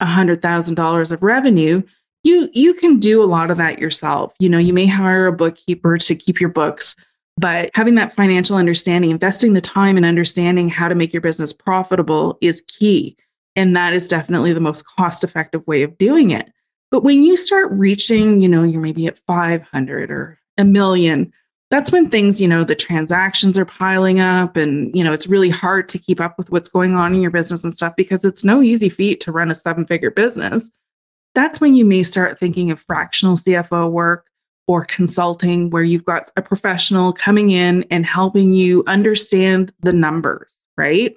a 0.00 0.06
hundred 0.06 0.42
thousand 0.42 0.74
dollars 0.74 1.12
of 1.12 1.22
revenue, 1.22 1.82
you 2.24 2.48
you 2.52 2.74
can 2.74 2.98
do 2.98 3.22
a 3.22 3.26
lot 3.26 3.50
of 3.50 3.56
that 3.58 3.78
yourself. 3.78 4.34
You 4.38 4.48
know, 4.48 4.58
you 4.58 4.72
may 4.72 4.86
hire 4.86 5.26
a 5.26 5.32
bookkeeper 5.32 5.98
to 5.98 6.14
keep 6.14 6.40
your 6.40 6.50
books, 6.50 6.96
but 7.36 7.70
having 7.74 7.94
that 7.94 8.14
financial 8.14 8.56
understanding, 8.56 9.10
investing 9.10 9.52
the 9.52 9.60
time 9.60 9.96
and 9.96 10.04
understanding 10.04 10.68
how 10.68 10.88
to 10.88 10.94
make 10.94 11.12
your 11.12 11.22
business 11.22 11.52
profitable 11.52 12.38
is 12.40 12.64
key. 12.66 13.16
And 13.56 13.74
that 13.76 13.92
is 13.92 14.08
definitely 14.08 14.52
the 14.52 14.60
most 14.60 14.84
cost 14.96 15.24
effective 15.24 15.66
way 15.66 15.82
of 15.82 15.98
doing 15.98 16.30
it. 16.30 16.50
But 16.90 17.04
when 17.04 17.22
you 17.22 17.36
start 17.36 17.70
reaching, 17.72 18.40
you 18.40 18.48
know, 18.48 18.62
you're 18.62 18.80
maybe 18.80 19.06
at 19.06 19.18
500 19.26 20.10
or 20.10 20.38
a 20.56 20.64
million, 20.64 21.32
that's 21.70 21.92
when 21.92 22.08
things, 22.08 22.40
you 22.40 22.48
know, 22.48 22.64
the 22.64 22.74
transactions 22.74 23.58
are 23.58 23.66
piling 23.66 24.20
up 24.20 24.56
and, 24.56 24.94
you 24.96 25.04
know, 25.04 25.12
it's 25.12 25.26
really 25.26 25.50
hard 25.50 25.88
to 25.90 25.98
keep 25.98 26.20
up 26.20 26.38
with 26.38 26.50
what's 26.50 26.70
going 26.70 26.94
on 26.94 27.14
in 27.14 27.20
your 27.20 27.30
business 27.30 27.62
and 27.62 27.76
stuff 27.76 27.94
because 27.96 28.24
it's 28.24 28.44
no 28.44 28.62
easy 28.62 28.88
feat 28.88 29.20
to 29.20 29.32
run 29.32 29.50
a 29.50 29.54
seven 29.54 29.86
figure 29.86 30.10
business. 30.10 30.70
That's 31.34 31.60
when 31.60 31.74
you 31.74 31.84
may 31.84 32.02
start 32.02 32.38
thinking 32.38 32.70
of 32.70 32.80
fractional 32.80 33.36
CFO 33.36 33.90
work 33.90 34.26
or 34.66 34.84
consulting 34.84 35.68
where 35.70 35.82
you've 35.82 36.04
got 36.04 36.30
a 36.36 36.42
professional 36.42 37.12
coming 37.12 37.50
in 37.50 37.84
and 37.90 38.06
helping 38.06 38.54
you 38.54 38.82
understand 38.86 39.72
the 39.80 39.92
numbers, 39.92 40.56
right? 40.76 41.14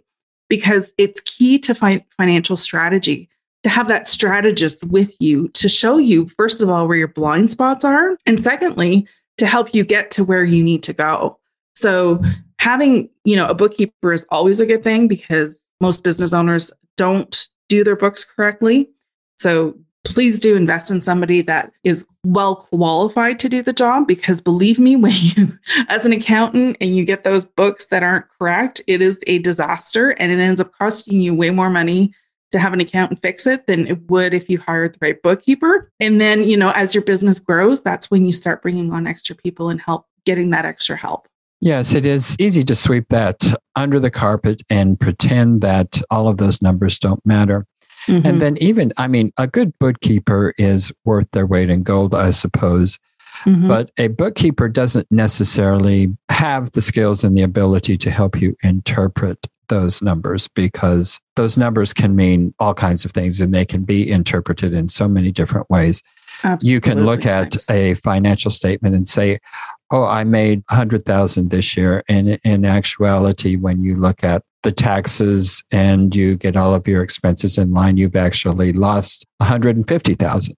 Because 0.49 0.93
it's 0.97 1.21
key 1.21 1.59
to 1.59 1.73
find 1.73 2.03
financial 2.17 2.57
strategy 2.57 3.29
to 3.63 3.69
have 3.69 3.87
that 3.87 4.07
strategist 4.07 4.83
with 4.85 5.15
you 5.19 5.47
to 5.49 5.69
show 5.69 5.97
you, 5.97 6.27
first 6.29 6.61
of 6.61 6.69
all, 6.69 6.87
where 6.87 6.97
your 6.97 7.07
blind 7.07 7.51
spots 7.51 7.85
are. 7.85 8.17
And 8.25 8.41
secondly, 8.41 9.07
to 9.37 9.45
help 9.45 9.73
you 9.73 9.83
get 9.83 10.11
to 10.11 10.23
where 10.23 10.43
you 10.43 10.63
need 10.63 10.83
to 10.83 10.93
go. 10.93 11.37
So 11.75 12.21
having, 12.59 13.09
you 13.23 13.35
know, 13.35 13.47
a 13.47 13.53
bookkeeper 13.53 14.13
is 14.13 14.25
always 14.29 14.59
a 14.59 14.65
good 14.65 14.83
thing 14.83 15.07
because 15.07 15.65
most 15.79 16.03
business 16.03 16.33
owners 16.33 16.71
don't 16.97 17.47
do 17.69 17.83
their 17.83 17.95
books 17.95 18.23
correctly. 18.23 18.89
So 19.39 19.75
please 20.03 20.39
do 20.39 20.55
invest 20.55 20.91
in 20.91 21.01
somebody 21.01 21.41
that 21.41 21.71
is 21.83 22.05
well 22.23 22.55
qualified 22.55 23.39
to 23.39 23.49
do 23.49 23.61
the 23.61 23.73
job 23.73 24.07
because 24.07 24.41
believe 24.41 24.79
me 24.79 24.95
when 24.97 25.13
you 25.15 25.57
as 25.89 26.05
an 26.05 26.13
accountant 26.13 26.77
and 26.81 26.95
you 26.95 27.05
get 27.05 27.23
those 27.23 27.45
books 27.45 27.87
that 27.87 28.03
aren't 28.03 28.25
correct 28.37 28.81
it 28.87 29.01
is 29.01 29.19
a 29.27 29.39
disaster 29.39 30.11
and 30.11 30.31
it 30.31 30.39
ends 30.39 30.59
up 30.59 30.71
costing 30.77 31.21
you 31.21 31.33
way 31.33 31.49
more 31.49 31.69
money 31.69 32.13
to 32.51 32.59
have 32.59 32.73
an 32.73 32.81
account 32.81 33.11
and 33.11 33.19
fix 33.19 33.47
it 33.47 33.67
than 33.67 33.87
it 33.87 34.09
would 34.09 34.33
if 34.33 34.49
you 34.49 34.59
hired 34.59 34.93
the 34.93 34.99
right 35.01 35.21
bookkeeper. 35.21 35.91
And 35.99 36.19
then, 36.19 36.43
you 36.43 36.57
know, 36.57 36.71
as 36.71 36.93
your 36.93 37.03
business 37.03 37.39
grows, 37.39 37.81
that's 37.83 38.11
when 38.11 38.25
you 38.25 38.33
start 38.33 38.61
bringing 38.61 38.91
on 38.91 39.07
extra 39.07 39.35
people 39.35 39.69
and 39.69 39.79
help 39.81 40.05
getting 40.25 40.49
that 40.51 40.65
extra 40.65 40.95
help. 40.95 41.27
Yes, 41.59 41.93
it 41.93 42.05
is 42.05 42.35
easy 42.39 42.63
to 42.63 42.75
sweep 42.75 43.05
that 43.09 43.43
under 43.75 43.99
the 43.99 44.09
carpet 44.09 44.63
and 44.69 44.99
pretend 44.99 45.61
that 45.61 46.01
all 46.09 46.27
of 46.27 46.37
those 46.37 46.61
numbers 46.61 46.97
don't 46.97 47.23
matter. 47.25 47.67
Mm-hmm. 48.07 48.25
And 48.25 48.41
then, 48.41 48.57
even, 48.57 48.91
I 48.97 49.07
mean, 49.07 49.31
a 49.37 49.45
good 49.45 49.77
bookkeeper 49.77 50.55
is 50.57 50.91
worth 51.05 51.29
their 51.31 51.45
weight 51.45 51.69
in 51.69 51.83
gold, 51.83 52.15
I 52.15 52.31
suppose. 52.31 52.97
Mm-hmm. 53.45 53.67
But 53.67 53.91
a 53.97 54.07
bookkeeper 54.07 54.69
doesn't 54.69 55.07
necessarily 55.11 56.15
have 56.29 56.71
the 56.71 56.81
skills 56.81 57.23
and 57.23 57.37
the 57.37 57.41
ability 57.41 57.97
to 57.97 58.11
help 58.11 58.41
you 58.41 58.55
interpret 58.63 59.47
those 59.67 60.01
numbers 60.01 60.47
because 60.49 61.19
those 61.35 61.57
numbers 61.57 61.93
can 61.93 62.15
mean 62.15 62.53
all 62.59 62.73
kinds 62.73 63.05
of 63.05 63.11
things 63.11 63.39
and 63.39 63.53
they 63.53 63.65
can 63.65 63.83
be 63.83 64.09
interpreted 64.09 64.73
in 64.73 64.89
so 64.89 65.07
many 65.07 65.31
different 65.31 65.69
ways. 65.69 66.03
Absolutely. 66.43 66.71
You 66.71 66.81
can 66.81 67.05
look 67.05 67.25
at 67.25 67.55
a 67.69 67.93
financial 67.95 68.51
statement 68.51 68.95
and 68.95 69.07
say, 69.07 69.39
"Oh, 69.91 70.03
I 70.03 70.23
made 70.23 70.63
100,000 70.69 71.49
this 71.49 71.77
year." 71.77 72.03
And 72.09 72.39
in 72.43 72.65
actuality, 72.65 73.55
when 73.55 73.83
you 73.83 73.95
look 73.95 74.23
at 74.23 74.43
the 74.63 74.71
taxes 74.71 75.63
and 75.71 76.15
you 76.15 76.37
get 76.37 76.57
all 76.57 76.73
of 76.73 76.87
your 76.87 77.03
expenses 77.03 77.57
in 77.57 77.71
line, 77.71 77.97
you've 77.97 78.15
actually 78.15 78.73
lost 78.73 79.25
150,000. 79.37 80.55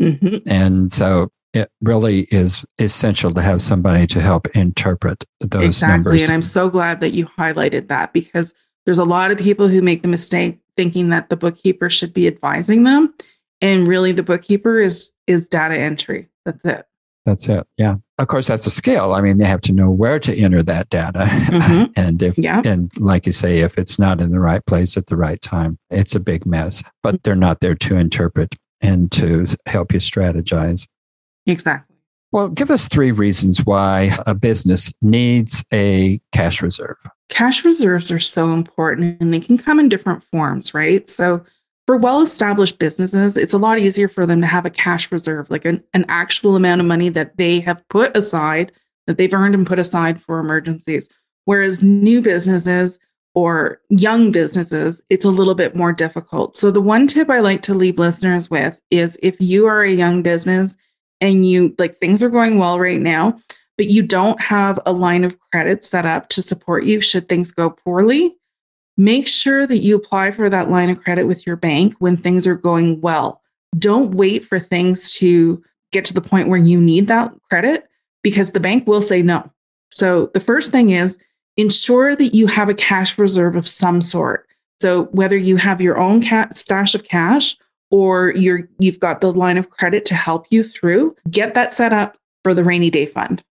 Mm-hmm. 0.00 0.36
And 0.50 0.92
so 0.92 1.30
it 1.54 1.70
really 1.80 2.20
is 2.30 2.64
essential 2.78 3.32
to 3.34 3.42
have 3.42 3.60
somebody 3.62 4.06
to 4.08 4.20
help 4.20 4.46
interpret 4.56 5.24
those 5.40 5.64
exactly. 5.64 5.96
numbers. 5.96 6.22
And 6.24 6.32
I'm 6.32 6.42
so 6.42 6.70
glad 6.70 7.00
that 7.00 7.10
you 7.10 7.26
highlighted 7.26 7.88
that 7.88 8.12
because 8.12 8.54
there's 8.84 8.98
a 8.98 9.04
lot 9.04 9.30
of 9.30 9.38
people 9.38 9.68
who 9.68 9.82
make 9.82 10.02
the 10.02 10.08
mistake 10.08 10.60
thinking 10.76 11.10
that 11.10 11.28
the 11.28 11.36
bookkeeper 11.36 11.90
should 11.90 12.14
be 12.14 12.26
advising 12.26 12.84
them. 12.84 13.14
And 13.60 13.86
really 13.86 14.12
the 14.12 14.22
bookkeeper 14.22 14.78
is 14.78 15.12
is 15.26 15.46
data 15.46 15.78
entry. 15.78 16.28
That's 16.44 16.64
it. 16.64 16.86
That's 17.24 17.48
it. 17.48 17.66
Yeah. 17.76 17.96
Of 18.18 18.28
course, 18.28 18.48
that's 18.48 18.66
a 18.66 18.70
skill. 18.70 19.14
I 19.14 19.20
mean, 19.20 19.38
they 19.38 19.44
have 19.44 19.60
to 19.62 19.72
know 19.72 19.90
where 19.90 20.18
to 20.18 20.36
enter 20.36 20.62
that 20.64 20.90
data. 20.90 21.20
Mm-hmm. 21.20 21.92
and 21.96 22.22
if, 22.22 22.36
yeah. 22.36 22.62
and 22.64 22.90
like 22.98 23.26
you 23.26 23.32
say, 23.32 23.58
if 23.58 23.78
it's 23.78 23.98
not 23.98 24.20
in 24.20 24.32
the 24.32 24.40
right 24.40 24.64
place 24.66 24.96
at 24.96 25.06
the 25.06 25.16
right 25.16 25.40
time, 25.40 25.78
it's 25.90 26.16
a 26.16 26.20
big 26.20 26.44
mess. 26.46 26.82
But 27.02 27.22
they're 27.22 27.36
not 27.36 27.60
there 27.60 27.76
to 27.76 27.96
interpret 27.96 28.56
and 28.80 29.12
to 29.12 29.44
help 29.66 29.92
you 29.92 30.00
strategize. 30.00 30.88
Exactly. 31.46 31.96
Well, 32.32 32.48
give 32.48 32.70
us 32.70 32.88
three 32.88 33.12
reasons 33.12 33.64
why 33.66 34.16
a 34.26 34.34
business 34.34 34.92
needs 35.02 35.64
a 35.72 36.18
cash 36.32 36.62
reserve. 36.62 36.96
Cash 37.28 37.64
reserves 37.64 38.10
are 38.10 38.20
so 38.20 38.52
important 38.52 39.20
and 39.20 39.32
they 39.34 39.40
can 39.40 39.58
come 39.58 39.78
in 39.78 39.90
different 39.90 40.24
forms, 40.24 40.72
right? 40.72 41.08
So, 41.08 41.44
for 41.86 41.96
well 41.96 42.22
established 42.22 42.78
businesses, 42.78 43.36
it's 43.36 43.52
a 43.52 43.58
lot 43.58 43.78
easier 43.78 44.08
for 44.08 44.24
them 44.24 44.40
to 44.40 44.46
have 44.46 44.64
a 44.64 44.70
cash 44.70 45.10
reserve, 45.10 45.50
like 45.50 45.64
an, 45.64 45.82
an 45.94 46.04
actual 46.08 46.56
amount 46.56 46.80
of 46.80 46.86
money 46.86 47.08
that 47.08 47.36
they 47.36 47.60
have 47.60 47.86
put 47.88 48.16
aside, 48.16 48.72
that 49.06 49.18
they've 49.18 49.34
earned 49.34 49.54
and 49.54 49.66
put 49.66 49.80
aside 49.80 50.22
for 50.22 50.38
emergencies. 50.38 51.08
Whereas 51.44 51.82
new 51.82 52.22
businesses, 52.22 52.98
or 53.34 53.80
young 53.88 54.30
businesses, 54.30 55.02
it's 55.08 55.24
a 55.24 55.30
little 55.30 55.54
bit 55.54 55.74
more 55.74 55.92
difficult. 55.92 56.56
So, 56.56 56.70
the 56.70 56.80
one 56.80 57.06
tip 57.06 57.30
I 57.30 57.40
like 57.40 57.62
to 57.62 57.74
leave 57.74 57.98
listeners 57.98 58.48
with 58.50 58.78
is 58.90 59.18
if 59.22 59.36
you 59.40 59.66
are 59.66 59.82
a 59.82 59.92
young 59.92 60.22
business 60.22 60.76
and 61.22 61.46
you 61.46 61.74
like 61.78 61.98
things 61.98 62.22
are 62.22 62.28
going 62.28 62.58
well 62.58 62.78
right 62.78 63.00
now, 63.00 63.38
but 63.78 63.86
you 63.86 64.02
don't 64.02 64.40
have 64.40 64.78
a 64.84 64.92
line 64.92 65.24
of 65.24 65.38
credit 65.50 65.84
set 65.84 66.04
up 66.04 66.28
to 66.30 66.42
support 66.42 66.84
you 66.84 67.00
should 67.00 67.28
things 67.28 67.52
go 67.52 67.70
poorly, 67.70 68.36
make 68.96 69.26
sure 69.26 69.66
that 69.66 69.78
you 69.78 69.96
apply 69.96 70.32
for 70.32 70.50
that 70.50 70.68
line 70.68 70.90
of 70.90 71.02
credit 71.02 71.26
with 71.26 71.46
your 71.46 71.56
bank 71.56 71.94
when 71.98 72.16
things 72.16 72.46
are 72.46 72.56
going 72.56 73.00
well. 73.00 73.40
Don't 73.78 74.14
wait 74.14 74.44
for 74.44 74.58
things 74.58 75.12
to 75.12 75.62
get 75.92 76.04
to 76.06 76.14
the 76.14 76.20
point 76.20 76.48
where 76.48 76.58
you 76.58 76.80
need 76.80 77.06
that 77.06 77.32
credit 77.48 77.88
because 78.22 78.52
the 78.52 78.60
bank 78.60 78.86
will 78.86 79.00
say 79.00 79.22
no. 79.22 79.50
So, 79.92 80.26
the 80.34 80.40
first 80.40 80.72
thing 80.72 80.90
is, 80.90 81.18
ensure 81.56 82.16
that 82.16 82.34
you 82.34 82.46
have 82.46 82.68
a 82.68 82.74
cash 82.74 83.18
reserve 83.18 83.56
of 83.56 83.68
some 83.68 84.02
sort. 84.02 84.46
So 84.80 85.04
whether 85.06 85.36
you 85.36 85.56
have 85.56 85.80
your 85.80 85.98
own 85.98 86.22
stash 86.52 86.94
of 86.94 87.04
cash 87.04 87.56
or 87.92 88.32
you're 88.34 88.68
you've 88.78 88.98
got 88.98 89.20
the 89.20 89.32
line 89.32 89.58
of 89.58 89.70
credit 89.70 90.04
to 90.06 90.14
help 90.14 90.46
you 90.50 90.64
through, 90.64 91.14
get 91.30 91.54
that 91.54 91.72
set 91.72 91.92
up 91.92 92.16
for 92.42 92.54
the 92.54 92.64
rainy 92.64 92.90
day 92.90 93.06
fund. 93.06 93.44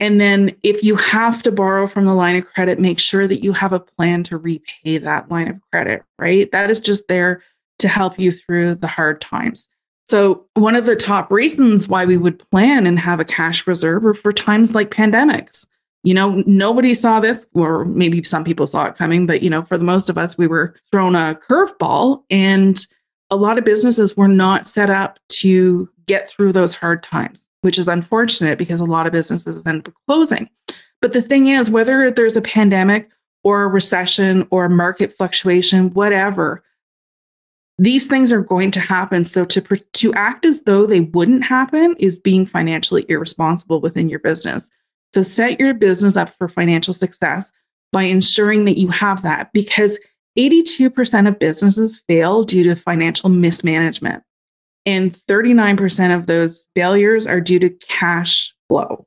And 0.00 0.20
then 0.20 0.54
if 0.62 0.84
you 0.84 0.96
have 0.96 1.42
to 1.44 1.50
borrow 1.50 1.86
from 1.86 2.04
the 2.04 2.14
line 2.14 2.36
of 2.36 2.46
credit, 2.46 2.78
make 2.78 2.98
sure 2.98 3.26
that 3.26 3.42
you 3.42 3.52
have 3.52 3.72
a 3.72 3.80
plan 3.80 4.22
to 4.24 4.36
repay 4.36 4.98
that 4.98 5.30
line 5.30 5.48
of 5.48 5.60
credit, 5.72 6.02
right? 6.18 6.50
That 6.52 6.70
is 6.70 6.80
just 6.80 7.08
there 7.08 7.42
to 7.78 7.88
help 7.88 8.18
you 8.18 8.30
through 8.30 8.74
the 8.76 8.86
hard 8.86 9.20
times. 9.20 9.68
So, 10.04 10.46
one 10.54 10.74
of 10.74 10.86
the 10.86 10.96
top 10.96 11.30
reasons 11.30 11.88
why 11.88 12.04
we 12.04 12.16
would 12.16 12.38
plan 12.50 12.86
and 12.86 12.98
have 12.98 13.20
a 13.20 13.24
cash 13.24 13.66
reserve 13.66 14.04
are 14.04 14.14
for 14.14 14.32
times 14.32 14.74
like 14.74 14.90
pandemics 14.90 15.66
you 16.04 16.14
know, 16.14 16.42
nobody 16.46 16.94
saw 16.94 17.20
this, 17.20 17.46
or 17.54 17.84
maybe 17.84 18.22
some 18.22 18.44
people 18.44 18.66
saw 18.66 18.86
it 18.86 18.94
coming, 18.94 19.26
but 19.26 19.42
you 19.42 19.50
know, 19.50 19.62
for 19.64 19.76
the 19.76 19.84
most 19.84 20.08
of 20.08 20.16
us, 20.16 20.38
we 20.38 20.46
were 20.46 20.74
thrown 20.90 21.14
a 21.14 21.38
curveball, 21.48 22.22
and 22.30 22.86
a 23.30 23.36
lot 23.36 23.58
of 23.58 23.64
businesses 23.64 24.16
were 24.16 24.28
not 24.28 24.66
set 24.66 24.90
up 24.90 25.18
to 25.28 25.88
get 26.06 26.28
through 26.28 26.52
those 26.52 26.74
hard 26.74 27.02
times, 27.02 27.46
which 27.60 27.78
is 27.78 27.88
unfortunate 27.88 28.58
because 28.58 28.80
a 28.80 28.84
lot 28.84 29.06
of 29.06 29.12
businesses 29.12 29.66
end 29.66 29.86
up 29.86 29.94
closing. 30.06 30.48
But 31.00 31.12
the 31.12 31.22
thing 31.22 31.46
is, 31.46 31.70
whether 31.70 32.10
there's 32.10 32.36
a 32.36 32.42
pandemic 32.42 33.08
or 33.44 33.62
a 33.62 33.68
recession 33.68 34.46
or 34.50 34.68
market 34.68 35.16
fluctuation, 35.16 35.92
whatever, 35.94 36.64
these 37.78 38.08
things 38.08 38.32
are 38.32 38.42
going 38.42 38.72
to 38.72 38.80
happen. 38.80 39.24
So 39.24 39.44
to 39.44 39.60
to 39.60 40.14
act 40.14 40.44
as 40.44 40.62
though 40.62 40.86
they 40.86 41.00
wouldn't 41.00 41.44
happen 41.44 41.94
is 41.98 42.16
being 42.16 42.44
financially 42.44 43.04
irresponsible 43.08 43.80
within 43.80 44.08
your 44.08 44.18
business. 44.18 44.68
So 45.14 45.22
set 45.22 45.60
your 45.60 45.74
business 45.74 46.16
up 46.16 46.30
for 46.30 46.48
financial 46.48 46.92
success 46.92 47.52
by 47.92 48.02
ensuring 48.02 48.64
that 48.64 48.78
you 48.78 48.88
have 48.88 49.22
that 49.22 49.52
because 49.52 49.98
82% 50.38 51.28
of 51.28 51.38
businesses 51.38 52.02
fail 52.06 52.44
due 52.44 52.62
to 52.64 52.76
financial 52.76 53.28
mismanagement. 53.28 54.22
And 54.86 55.12
39% 55.12 56.16
of 56.16 56.26
those 56.26 56.64
failures 56.74 57.26
are 57.26 57.40
due 57.40 57.58
to 57.58 57.70
cash 57.70 58.54
flow. 58.68 59.06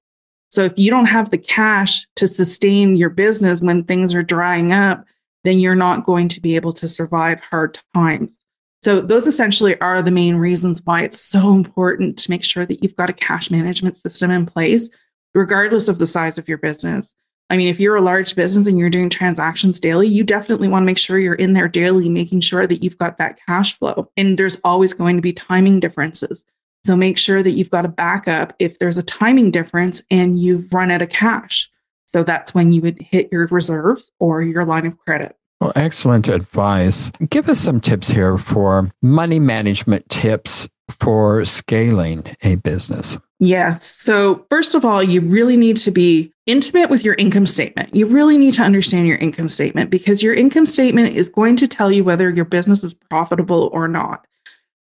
So 0.49 0.63
if 0.63 0.73
you 0.77 0.91
don't 0.91 1.05
have 1.05 1.29
the 1.29 1.37
cash 1.37 2.05
to 2.17 2.27
sustain 2.27 2.95
your 2.95 3.09
business 3.09 3.61
when 3.61 3.85
things 3.85 4.13
are 4.13 4.21
drying 4.21 4.73
up, 4.73 5.05
then 5.43 5.59
you're 5.59 5.75
not 5.75 6.05
going 6.05 6.27
to 6.27 6.41
be 6.41 6.55
able 6.55 6.73
to 6.73 6.87
survive 6.87 7.39
hard 7.39 7.79
times. 7.95 8.37
So 8.81 8.99
those 8.99 9.27
essentially 9.27 9.79
are 9.79 10.01
the 10.01 10.11
main 10.11 10.35
reasons 10.35 10.81
why 10.83 11.03
it's 11.03 11.19
so 11.19 11.53
important 11.53 12.17
to 12.19 12.29
make 12.29 12.43
sure 12.43 12.65
that 12.65 12.83
you've 12.83 12.95
got 12.95 13.09
a 13.09 13.13
cash 13.13 13.49
management 13.49 13.95
system 13.95 14.29
in 14.31 14.45
place 14.45 14.89
regardless 15.33 15.87
of 15.87 15.97
the 15.97 16.07
size 16.07 16.37
of 16.37 16.49
your 16.49 16.57
business. 16.57 17.13
I 17.51 17.57
mean, 17.57 17.67
if 17.67 17.81
you're 17.81 17.97
a 17.97 18.01
large 18.01 18.33
business 18.33 18.65
and 18.65 18.79
you're 18.79 18.89
doing 18.89 19.09
transactions 19.09 19.81
daily, 19.81 20.07
you 20.07 20.23
definitely 20.23 20.69
want 20.69 20.83
to 20.83 20.85
make 20.85 20.97
sure 20.97 21.19
you're 21.19 21.35
in 21.35 21.51
there 21.51 21.67
daily, 21.67 22.07
making 22.07 22.39
sure 22.39 22.65
that 22.65 22.81
you've 22.81 22.97
got 22.97 23.17
that 23.17 23.39
cash 23.45 23.77
flow. 23.77 24.09
And 24.15 24.37
there's 24.37 24.61
always 24.63 24.93
going 24.93 25.17
to 25.17 25.21
be 25.21 25.33
timing 25.33 25.81
differences. 25.81 26.45
So 26.85 26.95
make 26.95 27.17
sure 27.17 27.43
that 27.43 27.51
you've 27.51 27.69
got 27.69 27.83
a 27.83 27.89
backup 27.89 28.53
if 28.57 28.79
there's 28.79 28.97
a 28.97 29.03
timing 29.03 29.51
difference 29.51 30.01
and 30.09 30.39
you've 30.39 30.73
run 30.73 30.91
out 30.91 31.01
of 31.01 31.09
cash. 31.09 31.69
So 32.05 32.23
that's 32.23 32.55
when 32.55 32.71
you 32.71 32.81
would 32.83 33.01
hit 33.01 33.27
your 33.33 33.47
reserves 33.47 34.11
or 34.17 34.41
your 34.41 34.63
line 34.63 34.85
of 34.85 34.97
credit. 34.97 35.35
Well, 35.59 35.73
excellent 35.75 36.29
advice. 36.29 37.11
Give 37.29 37.49
us 37.49 37.59
some 37.59 37.81
tips 37.81 38.09
here 38.09 38.37
for 38.37 38.89
money 39.01 39.39
management 39.39 40.07
tips 40.09 40.69
for 40.89 41.43
scaling 41.43 42.23
a 42.43 42.55
business. 42.55 43.17
Yes. 43.43 43.87
So, 43.87 44.45
first 44.51 44.75
of 44.75 44.85
all, 44.85 45.01
you 45.01 45.19
really 45.19 45.57
need 45.57 45.75
to 45.77 45.89
be 45.89 46.31
intimate 46.45 46.91
with 46.91 47.03
your 47.03 47.15
income 47.15 47.47
statement. 47.47 47.93
You 47.95 48.05
really 48.05 48.37
need 48.37 48.53
to 48.53 48.61
understand 48.61 49.07
your 49.07 49.17
income 49.17 49.49
statement 49.49 49.89
because 49.89 50.21
your 50.21 50.35
income 50.35 50.67
statement 50.67 51.15
is 51.15 51.27
going 51.27 51.55
to 51.55 51.67
tell 51.67 51.91
you 51.91 52.03
whether 52.03 52.29
your 52.29 52.45
business 52.45 52.83
is 52.83 52.93
profitable 52.93 53.71
or 53.73 53.87
not. 53.87 54.27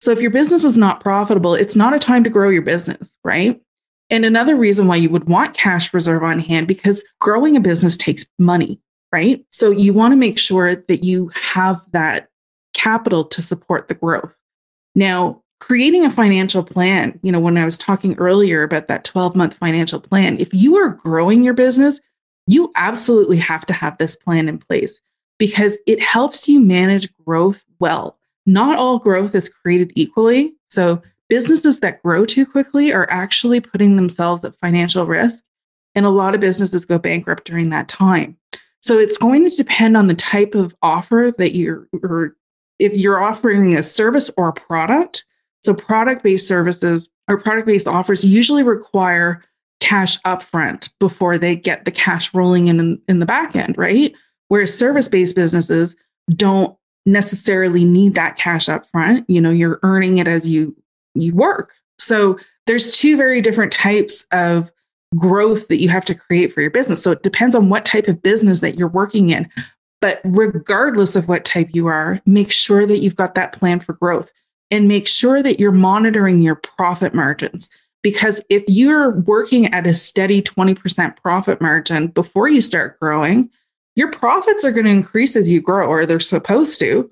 So, 0.01 0.11
if 0.11 0.19
your 0.19 0.31
business 0.31 0.63
is 0.63 0.75
not 0.75 1.01
profitable, 1.01 1.53
it's 1.53 1.75
not 1.75 1.93
a 1.93 1.99
time 1.99 2.23
to 2.23 2.31
grow 2.31 2.49
your 2.49 2.63
business, 2.63 3.15
right? 3.23 3.61
And 4.09 4.25
another 4.25 4.55
reason 4.55 4.87
why 4.87 4.95
you 4.95 5.11
would 5.11 5.29
want 5.29 5.53
cash 5.53 5.93
reserve 5.93 6.23
on 6.23 6.39
hand 6.39 6.67
because 6.67 7.05
growing 7.21 7.55
a 7.55 7.61
business 7.61 7.95
takes 7.95 8.25
money, 8.39 8.81
right? 9.11 9.45
So, 9.51 9.69
you 9.69 9.93
want 9.93 10.13
to 10.13 10.17
make 10.17 10.39
sure 10.39 10.75
that 10.75 11.03
you 11.03 11.29
have 11.35 11.79
that 11.91 12.29
capital 12.73 13.23
to 13.23 13.41
support 13.43 13.87
the 13.87 13.93
growth. 13.93 14.35
Now, 14.95 15.43
creating 15.59 16.05
a 16.05 16.11
financial 16.11 16.63
plan, 16.63 17.19
you 17.23 17.31
know, 17.31 17.39
when 17.39 17.57
I 17.57 17.65
was 17.65 17.77
talking 17.77 18.15
earlier 18.17 18.63
about 18.63 18.87
that 18.87 19.03
12 19.03 19.35
month 19.35 19.53
financial 19.53 19.99
plan, 19.99 20.39
if 20.39 20.53
you 20.53 20.75
are 20.75 20.89
growing 20.89 21.43
your 21.43 21.53
business, 21.53 21.99
you 22.47 22.71
absolutely 22.75 23.37
have 23.37 23.65
to 23.65 23.73
have 23.73 23.97
this 23.97 24.15
plan 24.15 24.47
in 24.47 24.57
place 24.57 25.01
because 25.37 25.77
it 25.85 26.01
helps 26.01 26.47
you 26.47 26.59
manage 26.59 27.13
growth 27.25 27.65
well. 27.79 28.17
Not 28.45 28.77
all 28.77 28.99
growth 28.99 29.35
is 29.35 29.49
created 29.49 29.91
equally. 29.95 30.55
So, 30.69 31.01
businesses 31.29 31.81
that 31.81 32.01
grow 32.01 32.25
too 32.25 32.45
quickly 32.45 32.93
are 32.93 33.07
actually 33.11 33.59
putting 33.59 33.97
themselves 33.97 34.45
at 34.45 34.55
financial 34.61 35.05
risk. 35.05 35.43
And 35.93 36.05
a 36.05 36.09
lot 36.09 36.33
of 36.35 36.41
businesses 36.41 36.85
go 36.85 36.97
bankrupt 36.97 37.43
during 37.45 37.69
that 37.71 37.89
time. 37.89 38.37
So, 38.79 38.97
it's 38.97 39.17
going 39.17 39.49
to 39.49 39.57
depend 39.57 39.97
on 39.97 40.07
the 40.07 40.13
type 40.13 40.55
of 40.55 40.73
offer 40.81 41.33
that 41.37 41.55
you're, 41.55 41.89
or 42.01 42.37
if 42.79 42.95
you're 42.95 43.21
offering 43.21 43.75
a 43.75 43.83
service 43.83 44.31
or 44.37 44.49
a 44.49 44.53
product, 44.53 45.25
so 45.63 45.73
product 45.73 46.23
based 46.23 46.47
services 46.47 47.09
or 47.27 47.37
product 47.37 47.67
based 47.67 47.87
offers 47.87 48.23
usually 48.23 48.63
require 48.63 49.43
cash 49.79 50.19
upfront 50.21 50.89
before 50.99 51.37
they 51.37 51.55
get 51.55 51.85
the 51.85 51.91
cash 51.91 52.33
rolling 52.33 52.67
in 52.67 53.01
in 53.07 53.19
the 53.19 53.25
back 53.25 53.55
end, 53.55 53.77
right? 53.77 54.13
Whereas 54.47 54.77
service 54.77 55.07
based 55.07 55.35
businesses 55.35 55.95
don't 56.31 56.75
necessarily 57.05 57.85
need 57.85 58.15
that 58.15 58.37
cash 58.37 58.67
upfront. 58.67 59.25
You 59.27 59.41
know, 59.41 59.51
you're 59.51 59.79
earning 59.83 60.17
it 60.17 60.27
as 60.27 60.47
you 60.47 60.75
you 61.15 61.33
work. 61.33 61.73
So 61.99 62.37
there's 62.65 62.91
two 62.91 63.17
very 63.17 63.41
different 63.41 63.71
types 63.71 64.25
of 64.31 64.71
growth 65.15 65.67
that 65.69 65.79
you 65.79 65.89
have 65.89 66.05
to 66.05 66.15
create 66.15 66.51
for 66.51 66.61
your 66.61 66.69
business. 66.69 67.01
So 67.01 67.11
it 67.11 67.23
depends 67.23 67.55
on 67.55 67.69
what 67.69 67.85
type 67.85 68.07
of 68.07 68.21
business 68.21 68.59
that 68.59 68.77
you're 68.77 68.87
working 68.87 69.29
in. 69.29 69.49
But 70.01 70.21
regardless 70.23 71.15
of 71.15 71.27
what 71.27 71.45
type 71.45 71.69
you 71.73 71.87
are, 71.87 72.19
make 72.25 72.51
sure 72.51 72.85
that 72.85 72.99
you've 72.99 73.15
got 73.15 73.35
that 73.35 73.53
plan 73.53 73.79
for 73.79 73.93
growth 73.93 74.31
and 74.71 74.87
make 74.87 75.07
sure 75.07 75.41
that 75.41 75.59
you're 75.59 75.71
monitoring 75.71 76.41
your 76.41 76.55
profit 76.55 77.13
margins. 77.13 77.69
Because 78.03 78.41
if 78.49 78.63
you're 78.67 79.11
working 79.21 79.73
at 79.73 79.87
a 79.87 79.93
steady 79.93 80.41
20% 80.41 81.17
profit 81.17 81.59
margin 81.61 82.07
before 82.07 82.47
you 82.47 82.61
start 82.61 82.99
growing, 82.99 83.49
your 83.95 84.11
profits 84.11 84.63
are 84.63 84.71
going 84.71 84.85
to 84.85 84.91
increase 84.91 85.35
as 85.35 85.49
you 85.49 85.59
grow, 85.59 85.87
or 85.87 86.05
they're 86.05 86.19
supposed 86.19 86.79
to. 86.79 87.09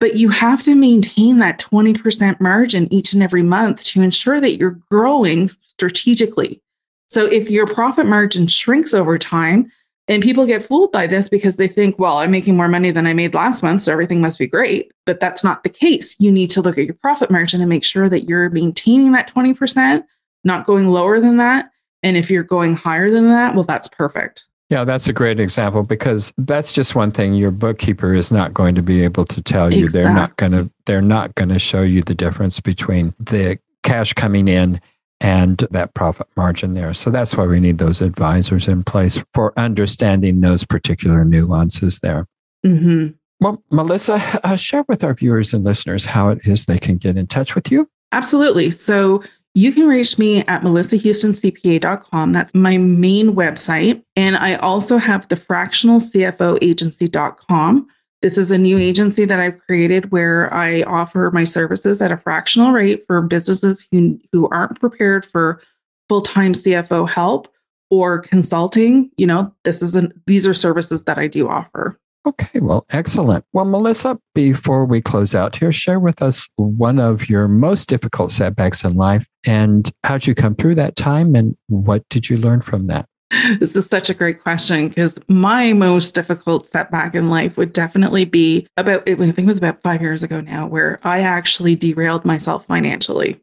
But 0.00 0.14
you 0.14 0.28
have 0.28 0.62
to 0.62 0.76
maintain 0.76 1.38
that 1.40 1.58
20% 1.58 2.40
margin 2.40 2.92
each 2.92 3.12
and 3.12 3.22
every 3.22 3.42
month 3.42 3.84
to 3.86 4.02
ensure 4.02 4.40
that 4.40 4.56
you're 4.56 4.78
growing 4.90 5.48
strategically. 5.48 6.62
So 7.08 7.26
if 7.26 7.50
your 7.50 7.66
profit 7.66 8.06
margin 8.06 8.46
shrinks 8.46 8.94
over 8.94 9.18
time, 9.18 9.72
and 10.08 10.22
people 10.22 10.46
get 10.46 10.64
fooled 10.64 10.90
by 10.90 11.06
this 11.06 11.28
because 11.28 11.56
they 11.56 11.68
think, 11.68 11.98
well, 11.98 12.18
I'm 12.18 12.30
making 12.30 12.56
more 12.56 12.68
money 12.68 12.90
than 12.90 13.06
I 13.06 13.12
made 13.12 13.34
last 13.34 13.62
month, 13.62 13.82
so 13.82 13.92
everything 13.92 14.22
must 14.22 14.38
be 14.38 14.46
great. 14.46 14.90
But 15.04 15.20
that's 15.20 15.44
not 15.44 15.62
the 15.62 15.68
case. 15.68 16.16
You 16.18 16.32
need 16.32 16.50
to 16.50 16.62
look 16.62 16.78
at 16.78 16.86
your 16.86 16.94
profit 16.94 17.30
margin 17.30 17.60
and 17.60 17.68
make 17.68 17.84
sure 17.84 18.08
that 18.08 18.28
you're 18.28 18.48
maintaining 18.50 19.12
that 19.12 19.32
20%, 19.32 20.02
not 20.44 20.64
going 20.64 20.88
lower 20.88 21.20
than 21.20 21.36
that. 21.36 21.70
And 22.02 22.16
if 22.16 22.30
you're 22.30 22.42
going 22.42 22.74
higher 22.74 23.10
than 23.10 23.28
that, 23.28 23.54
well, 23.54 23.64
that's 23.64 23.88
perfect. 23.88 24.46
Yeah, 24.70 24.84
that's 24.84 25.08
a 25.08 25.12
great 25.14 25.40
example 25.40 25.82
because 25.82 26.32
that's 26.36 26.72
just 26.72 26.94
one 26.94 27.10
thing 27.10 27.34
your 27.34 27.50
bookkeeper 27.50 28.14
is 28.14 28.30
not 28.30 28.52
going 28.52 28.74
to 28.74 28.82
be 28.82 29.02
able 29.02 29.24
to 29.24 29.42
tell 29.42 29.72
you. 29.72 29.84
Exactly. 29.84 30.02
They're 30.02 30.14
not 30.14 30.36
going 30.36 30.52
to 30.52 30.70
they're 30.84 31.00
not 31.00 31.34
going 31.36 31.48
to 31.48 31.58
show 31.58 31.80
you 31.80 32.02
the 32.02 32.14
difference 32.14 32.60
between 32.60 33.14
the 33.18 33.58
cash 33.82 34.12
coming 34.12 34.46
in 34.46 34.78
and 35.20 35.58
that 35.70 35.94
profit 35.94 36.28
margin 36.36 36.74
there. 36.74 36.94
So 36.94 37.10
that's 37.10 37.36
why 37.36 37.46
we 37.46 37.60
need 37.60 37.78
those 37.78 38.00
advisors 38.00 38.68
in 38.68 38.84
place 38.84 39.18
for 39.34 39.58
understanding 39.58 40.40
those 40.40 40.64
particular 40.64 41.24
nuances 41.24 42.00
there. 42.00 42.26
Mm-hmm. 42.64 43.08
Well, 43.40 43.62
Melissa, 43.70 44.20
uh, 44.44 44.56
share 44.56 44.84
with 44.88 45.04
our 45.04 45.14
viewers 45.14 45.54
and 45.54 45.64
listeners 45.64 46.04
how 46.04 46.30
it 46.30 46.46
is 46.46 46.64
they 46.64 46.78
can 46.78 46.96
get 46.96 47.16
in 47.16 47.26
touch 47.26 47.54
with 47.54 47.70
you. 47.70 47.88
Absolutely. 48.12 48.70
So 48.70 49.22
You 49.58 49.72
can 49.72 49.88
reach 49.88 50.18
me 50.20 50.42
at 50.42 50.62
melissahoustoncpa.com. 50.62 52.32
That's 52.32 52.54
my 52.54 52.78
main 52.78 53.34
website. 53.34 54.00
And 54.14 54.36
I 54.36 54.54
also 54.54 54.98
have 54.98 55.26
the 55.26 55.34
fractionalcfoagency.com. 55.34 57.88
This 58.20 58.36
is 58.36 58.50
a 58.50 58.58
new 58.58 58.78
agency 58.78 59.24
that 59.24 59.38
I've 59.38 59.64
created 59.66 60.10
where 60.10 60.52
I 60.52 60.82
offer 60.82 61.30
my 61.32 61.44
services 61.44 62.02
at 62.02 62.10
a 62.10 62.16
fractional 62.16 62.72
rate 62.72 63.04
for 63.06 63.22
businesses 63.22 63.86
who, 63.92 64.18
who 64.32 64.48
aren't 64.48 64.80
prepared 64.80 65.24
for 65.24 65.60
full-time 66.08 66.52
CFO 66.52 67.08
help 67.08 67.48
or 67.90 68.18
consulting. 68.18 69.10
You 69.16 69.28
know, 69.28 69.54
this 69.64 69.82
is 69.82 69.94
an, 69.94 70.12
these 70.26 70.46
are 70.46 70.54
services 70.54 71.04
that 71.04 71.18
I 71.18 71.28
do 71.28 71.48
offer. 71.48 71.98
Okay, 72.26 72.58
well, 72.60 72.84
excellent. 72.90 73.44
Well, 73.52 73.64
Melissa, 73.64 74.18
before 74.34 74.84
we 74.84 75.00
close 75.00 75.34
out 75.34 75.56
here, 75.56 75.72
share 75.72 76.00
with 76.00 76.20
us 76.20 76.48
one 76.56 76.98
of 76.98 77.28
your 77.28 77.48
most 77.48 77.88
difficult 77.88 78.32
setbacks 78.32 78.84
in 78.84 78.96
life 78.96 79.26
and 79.46 79.90
how'd 80.04 80.26
you 80.26 80.34
come 80.34 80.54
through 80.54 80.74
that 80.74 80.96
time 80.96 81.34
and 81.34 81.56
what 81.68 82.06
did 82.10 82.28
you 82.28 82.36
learn 82.36 82.60
from 82.60 82.88
that? 82.88 83.08
This 83.30 83.76
is 83.76 83.86
such 83.86 84.08
a 84.08 84.14
great 84.14 84.42
question 84.42 84.88
because 84.88 85.18
my 85.28 85.72
most 85.74 86.14
difficult 86.14 86.66
setback 86.66 87.14
in 87.14 87.28
life 87.28 87.56
would 87.56 87.74
definitely 87.74 88.24
be 88.24 88.66
about, 88.76 89.02
I 89.08 89.14
think 89.16 89.38
it 89.38 89.44
was 89.46 89.58
about 89.58 89.82
five 89.82 90.00
years 90.00 90.22
ago 90.22 90.40
now, 90.40 90.66
where 90.66 90.98
I 91.02 91.20
actually 91.20 91.76
derailed 91.76 92.24
myself 92.24 92.64
financially 92.66 93.40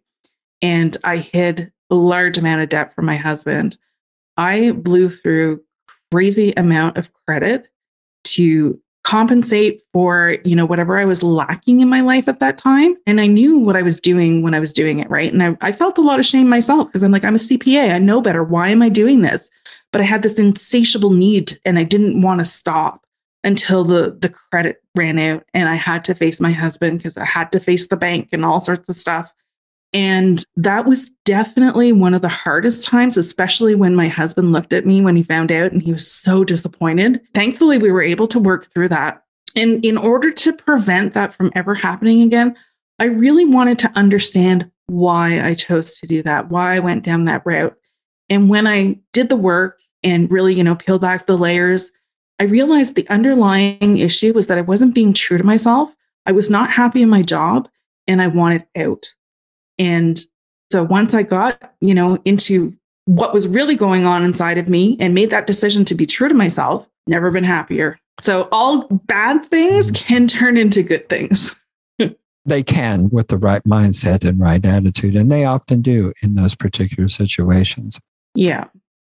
and 0.61 0.97
I 1.03 1.17
hid 1.17 1.71
a 1.91 1.95
large 1.95 2.37
amount 2.37 2.61
of 2.61 2.69
debt 2.69 2.95
from 2.95 3.05
my 3.05 3.15
husband. 3.15 3.77
I 4.37 4.71
blew 4.71 5.09
through 5.09 5.61
crazy 6.11 6.51
amount 6.57 6.97
of 6.97 7.11
credit 7.27 7.67
to 8.23 8.81
compensate 9.05 9.83
for 9.93 10.37
you 10.43 10.55
know 10.55 10.65
whatever 10.65 10.97
i 10.97 11.05
was 11.05 11.21
lacking 11.21 11.79
in 11.79 11.87
my 11.87 12.01
life 12.01 12.27
at 12.27 12.39
that 12.39 12.57
time. 12.57 12.95
And 13.05 13.21
i 13.21 13.27
knew 13.27 13.59
what 13.59 13.75
i 13.75 13.83
was 13.83 14.01
doing 14.01 14.41
when 14.41 14.55
i 14.55 14.59
was 14.59 14.73
doing 14.73 14.97
it 14.97 15.07
right? 15.11 15.31
And 15.31 15.43
i, 15.43 15.55
I 15.61 15.71
felt 15.71 15.99
a 15.99 16.01
lot 16.01 16.19
of 16.19 16.25
shame 16.25 16.49
myself 16.49 16.87
because 16.87 17.03
i'm 17.03 17.11
like 17.11 17.23
i'm 17.23 17.35
a 17.35 17.37
cpa 17.37 17.93
i 17.93 17.99
know 17.99 18.19
better. 18.19 18.43
Why 18.43 18.69
am 18.69 18.81
i 18.81 18.89
doing 18.89 19.21
this? 19.21 19.49
But 19.91 20.01
i 20.01 20.05
had 20.05 20.23
this 20.23 20.39
insatiable 20.39 21.11
need 21.11 21.59
and 21.65 21.77
i 21.77 21.83
didn't 21.83 22.23
want 22.23 22.39
to 22.39 22.45
stop 22.45 23.05
until 23.43 23.83
the 23.83 24.17
the 24.19 24.29
credit 24.29 24.77
ran 24.95 25.19
out 25.19 25.45
and 25.53 25.69
i 25.69 25.75
had 25.75 26.03
to 26.05 26.15
face 26.15 26.41
my 26.41 26.51
husband 26.51 26.97
because 26.97 27.15
i 27.15 27.25
had 27.25 27.51
to 27.51 27.59
face 27.59 27.87
the 27.87 27.97
bank 27.97 28.29
and 28.31 28.43
all 28.43 28.59
sorts 28.59 28.89
of 28.89 28.95
stuff 28.95 29.31
and 29.95 30.45
that 30.57 30.85
was 30.85 31.09
definitely 31.23 31.93
one 31.93 32.13
of 32.13 32.21
the 32.21 32.27
hardest 32.27 32.85
times, 32.85 33.17
especially 33.17 33.75
when 33.75 33.95
my 33.95 34.09
husband 34.09 34.51
looked 34.51 34.73
at 34.73 34.85
me 34.85 34.99
when 34.99 35.15
he 35.15 35.23
found 35.23 35.53
out 35.53 35.71
and 35.71 35.81
he 35.81 35.93
was 35.93 36.05
so 36.05 36.43
disappointed. 36.43 37.21
Thankfully, 37.33 37.77
we 37.77 37.89
were 37.89 38.01
able 38.01 38.27
to 38.27 38.39
work 38.39 38.69
through 38.73 38.89
that. 38.89 39.23
And 39.55 39.85
in 39.85 39.97
order 39.97 40.31
to 40.31 40.51
prevent 40.51 41.13
that 41.13 41.31
from 41.31 41.49
ever 41.55 41.73
happening 41.73 42.23
again, 42.23 42.57
I 42.99 43.05
really 43.05 43.45
wanted 43.45 43.79
to 43.79 43.91
understand 43.95 44.69
why 44.87 45.39
I 45.39 45.53
chose 45.53 45.97
to 45.99 46.07
do 46.07 46.21
that, 46.23 46.49
why 46.49 46.75
I 46.75 46.79
went 46.79 47.05
down 47.05 47.23
that 47.23 47.45
route. 47.45 47.77
And 48.29 48.49
when 48.49 48.67
I 48.67 48.99
did 49.13 49.29
the 49.29 49.37
work 49.37 49.79
and 50.03 50.29
really, 50.29 50.53
you 50.55 50.63
know, 50.65 50.75
peeled 50.75 51.01
back 51.01 51.25
the 51.25 51.37
layers, 51.37 51.89
I 52.37 52.43
realized 52.43 52.95
the 52.95 53.07
underlying 53.07 53.97
issue 53.97 54.33
was 54.33 54.47
that 54.47 54.57
I 54.57 54.61
wasn't 54.61 54.93
being 54.93 55.13
true 55.13 55.37
to 55.37 55.43
myself. 55.45 55.95
I 56.25 56.33
was 56.33 56.49
not 56.49 56.69
happy 56.69 57.01
in 57.01 57.07
my 57.07 57.21
job 57.21 57.69
and 58.07 58.21
I 58.21 58.27
wanted 58.27 58.65
out. 58.75 59.13
And 59.77 60.19
so 60.71 60.83
once 60.83 61.13
I 61.13 61.23
got, 61.23 61.73
you 61.81 61.93
know, 61.93 62.19
into 62.25 62.75
what 63.05 63.33
was 63.33 63.47
really 63.47 63.75
going 63.75 64.05
on 64.05 64.23
inside 64.23 64.57
of 64.57 64.67
me 64.67 64.97
and 64.99 65.13
made 65.13 65.29
that 65.29 65.47
decision 65.47 65.85
to 65.85 65.95
be 65.95 66.05
true 66.05 66.27
to 66.27 66.33
myself, 66.33 66.87
never 67.07 67.31
been 67.31 67.43
happier. 67.43 67.97
So 68.21 68.47
all 68.51 68.87
bad 68.87 69.45
things 69.45 69.91
mm-hmm. 69.91 70.07
can 70.07 70.27
turn 70.27 70.57
into 70.57 70.83
good 70.83 71.07
things. 71.09 71.55
they 72.45 72.63
can 72.63 73.09
with 73.09 73.27
the 73.27 73.37
right 73.37 73.63
mindset 73.63 74.27
and 74.27 74.39
right 74.39 74.63
attitude, 74.65 75.15
and 75.15 75.31
they 75.31 75.45
often 75.45 75.81
do 75.81 76.13
in 76.21 76.35
those 76.35 76.55
particular 76.55 77.07
situations. 77.07 77.99
Yeah. 78.33 78.65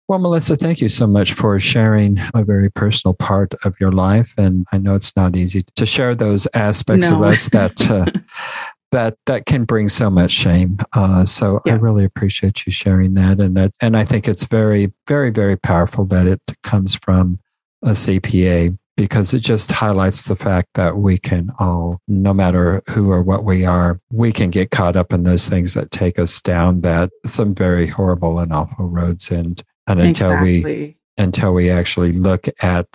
Well, 0.09 0.19
Melissa, 0.19 0.57
thank 0.57 0.81
you 0.81 0.89
so 0.89 1.07
much 1.07 1.35
for 1.35 1.61
sharing 1.61 2.19
a 2.35 2.43
very 2.43 2.69
personal 2.69 3.15
part 3.15 3.55
of 3.65 3.79
your 3.79 3.93
life. 3.93 4.35
And 4.37 4.67
I 4.73 4.79
know 4.79 4.97
it's 4.97 5.15
not 5.15 5.37
easy 5.37 5.65
to 5.77 5.87
share 5.87 6.17
those 6.17 6.49
aspects 6.53 7.11
no. 7.11 7.17
of 7.17 7.23
us 7.23 7.49
that 7.51 7.89
uh, 7.89 8.07
that 8.93 9.17
that 9.27 9.47
can 9.47 9.65
bring 9.65 9.89
so 9.89 10.11
much 10.11 10.33
shame. 10.33 10.79
Uh, 10.93 11.25
so 11.25 11.61
yeah. 11.65 11.75
I 11.75 11.77
really 11.77 12.05
appreciate 12.05 12.67
you 12.67 12.73
sharing 12.73 13.15
that, 13.15 13.41
and 13.41 13.57
that, 13.57 13.73
and 13.81 13.97
I 13.97 14.05
think 14.05 14.29
it's 14.29 14.45
very, 14.45 14.93
very, 15.07 15.31
very 15.31 15.57
powerful 15.57 16.05
that 16.07 16.27
it 16.27 16.41
comes 16.63 16.95
from 16.95 17.39
a 17.83 17.91
CPA 17.91 18.77
because 18.97 19.33
it 19.33 19.39
just 19.39 19.73
highlights 19.73 20.25
the 20.25 20.37
fact 20.37 20.69
that 20.75 20.99
we 20.99 21.17
can 21.17 21.51
all, 21.59 22.01
no 22.07 22.35
matter 22.35 22.83
who 22.91 23.11
or 23.11 23.23
what 23.23 23.45
we 23.45 23.65
are, 23.65 23.99
we 24.13 24.31
can 24.31 24.51
get 24.51 24.71
caught 24.71 24.97
up 24.97 25.13
in 25.13 25.23
those 25.23 25.49
things 25.49 25.73
that 25.73 25.91
take 25.91 26.19
us 26.19 26.43
down 26.43 26.83
that 26.83 27.11
some 27.25 27.55
very 27.55 27.87
horrible 27.87 28.39
and 28.39 28.53
awful 28.53 28.87
roads, 28.87 29.31
and 29.31 29.63
and 29.87 30.01
until 30.01 30.33
exactly. 30.33 30.65
we 30.65 30.97
until 31.17 31.55
we 31.55 31.71
actually 31.71 32.13
look 32.13 32.49
at 32.63 32.87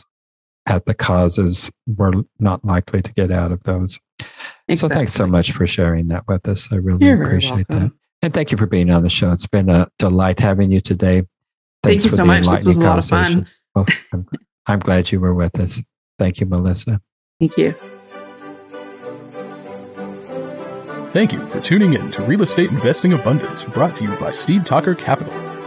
at 0.68 0.86
the 0.86 0.94
causes, 0.94 1.72
we're 1.88 2.24
not 2.40 2.66
likely 2.66 3.02
to 3.02 3.14
get 3.14 3.32
out 3.32 3.52
of 3.52 3.64
those. 3.64 4.00
Exactly. 4.68 4.76
So 4.76 4.90
thanks 4.90 5.14
so 5.14 5.28
much 5.28 5.52
for 5.52 5.68
sharing 5.68 6.08
that 6.08 6.28
with 6.28 6.48
us. 6.48 6.68
I 6.72 6.76
really 6.78 7.06
You're 7.06 7.22
appreciate 7.22 7.68
that. 7.70 7.92
And 8.22 8.34
thank 8.34 8.52
you 8.52 8.58
for 8.58 8.66
being 8.66 8.90
on 8.90 9.04
the 9.04 9.10
show. 9.10 9.32
It's 9.32 9.48
been 9.48 9.70
a 9.70 9.88
delight 10.00 10.40
having 10.40 10.72
you 10.72 10.82
today. 10.82 11.24
Thanks 11.84 12.04
thank 12.04 12.04
you 12.04 12.10
so 12.10 12.26
much. 12.26 12.48
This 12.48 12.64
was 12.64 12.78
a 12.78 12.82
lot 12.82 12.98
of 12.98 13.06
fun. 13.06 13.48
well, 13.76 13.86
I'm, 14.12 14.28
I'm 14.66 14.80
glad 14.80 15.12
you 15.12 15.20
were 15.20 15.34
with 15.34 15.60
us. 15.60 15.82
Thank 16.18 16.40
you, 16.40 16.48
Melissa. 16.48 17.02
Thank 17.40 17.58
you. 17.58 17.76
Thank 21.12 21.32
you 21.32 21.46
for 21.48 21.62
tuning 21.62 21.94
in 21.94 22.12
to 22.12 22.24
Real 22.24 22.42
Estate 22.42 22.72
Investing 22.72 23.14
Abundance 23.14 23.64
brought 23.64 23.96
to 23.98 24.04
you 24.04 24.16
by 24.16 24.32
Steed 24.32 24.66
Talker 24.66 24.96
Capital 24.96 25.55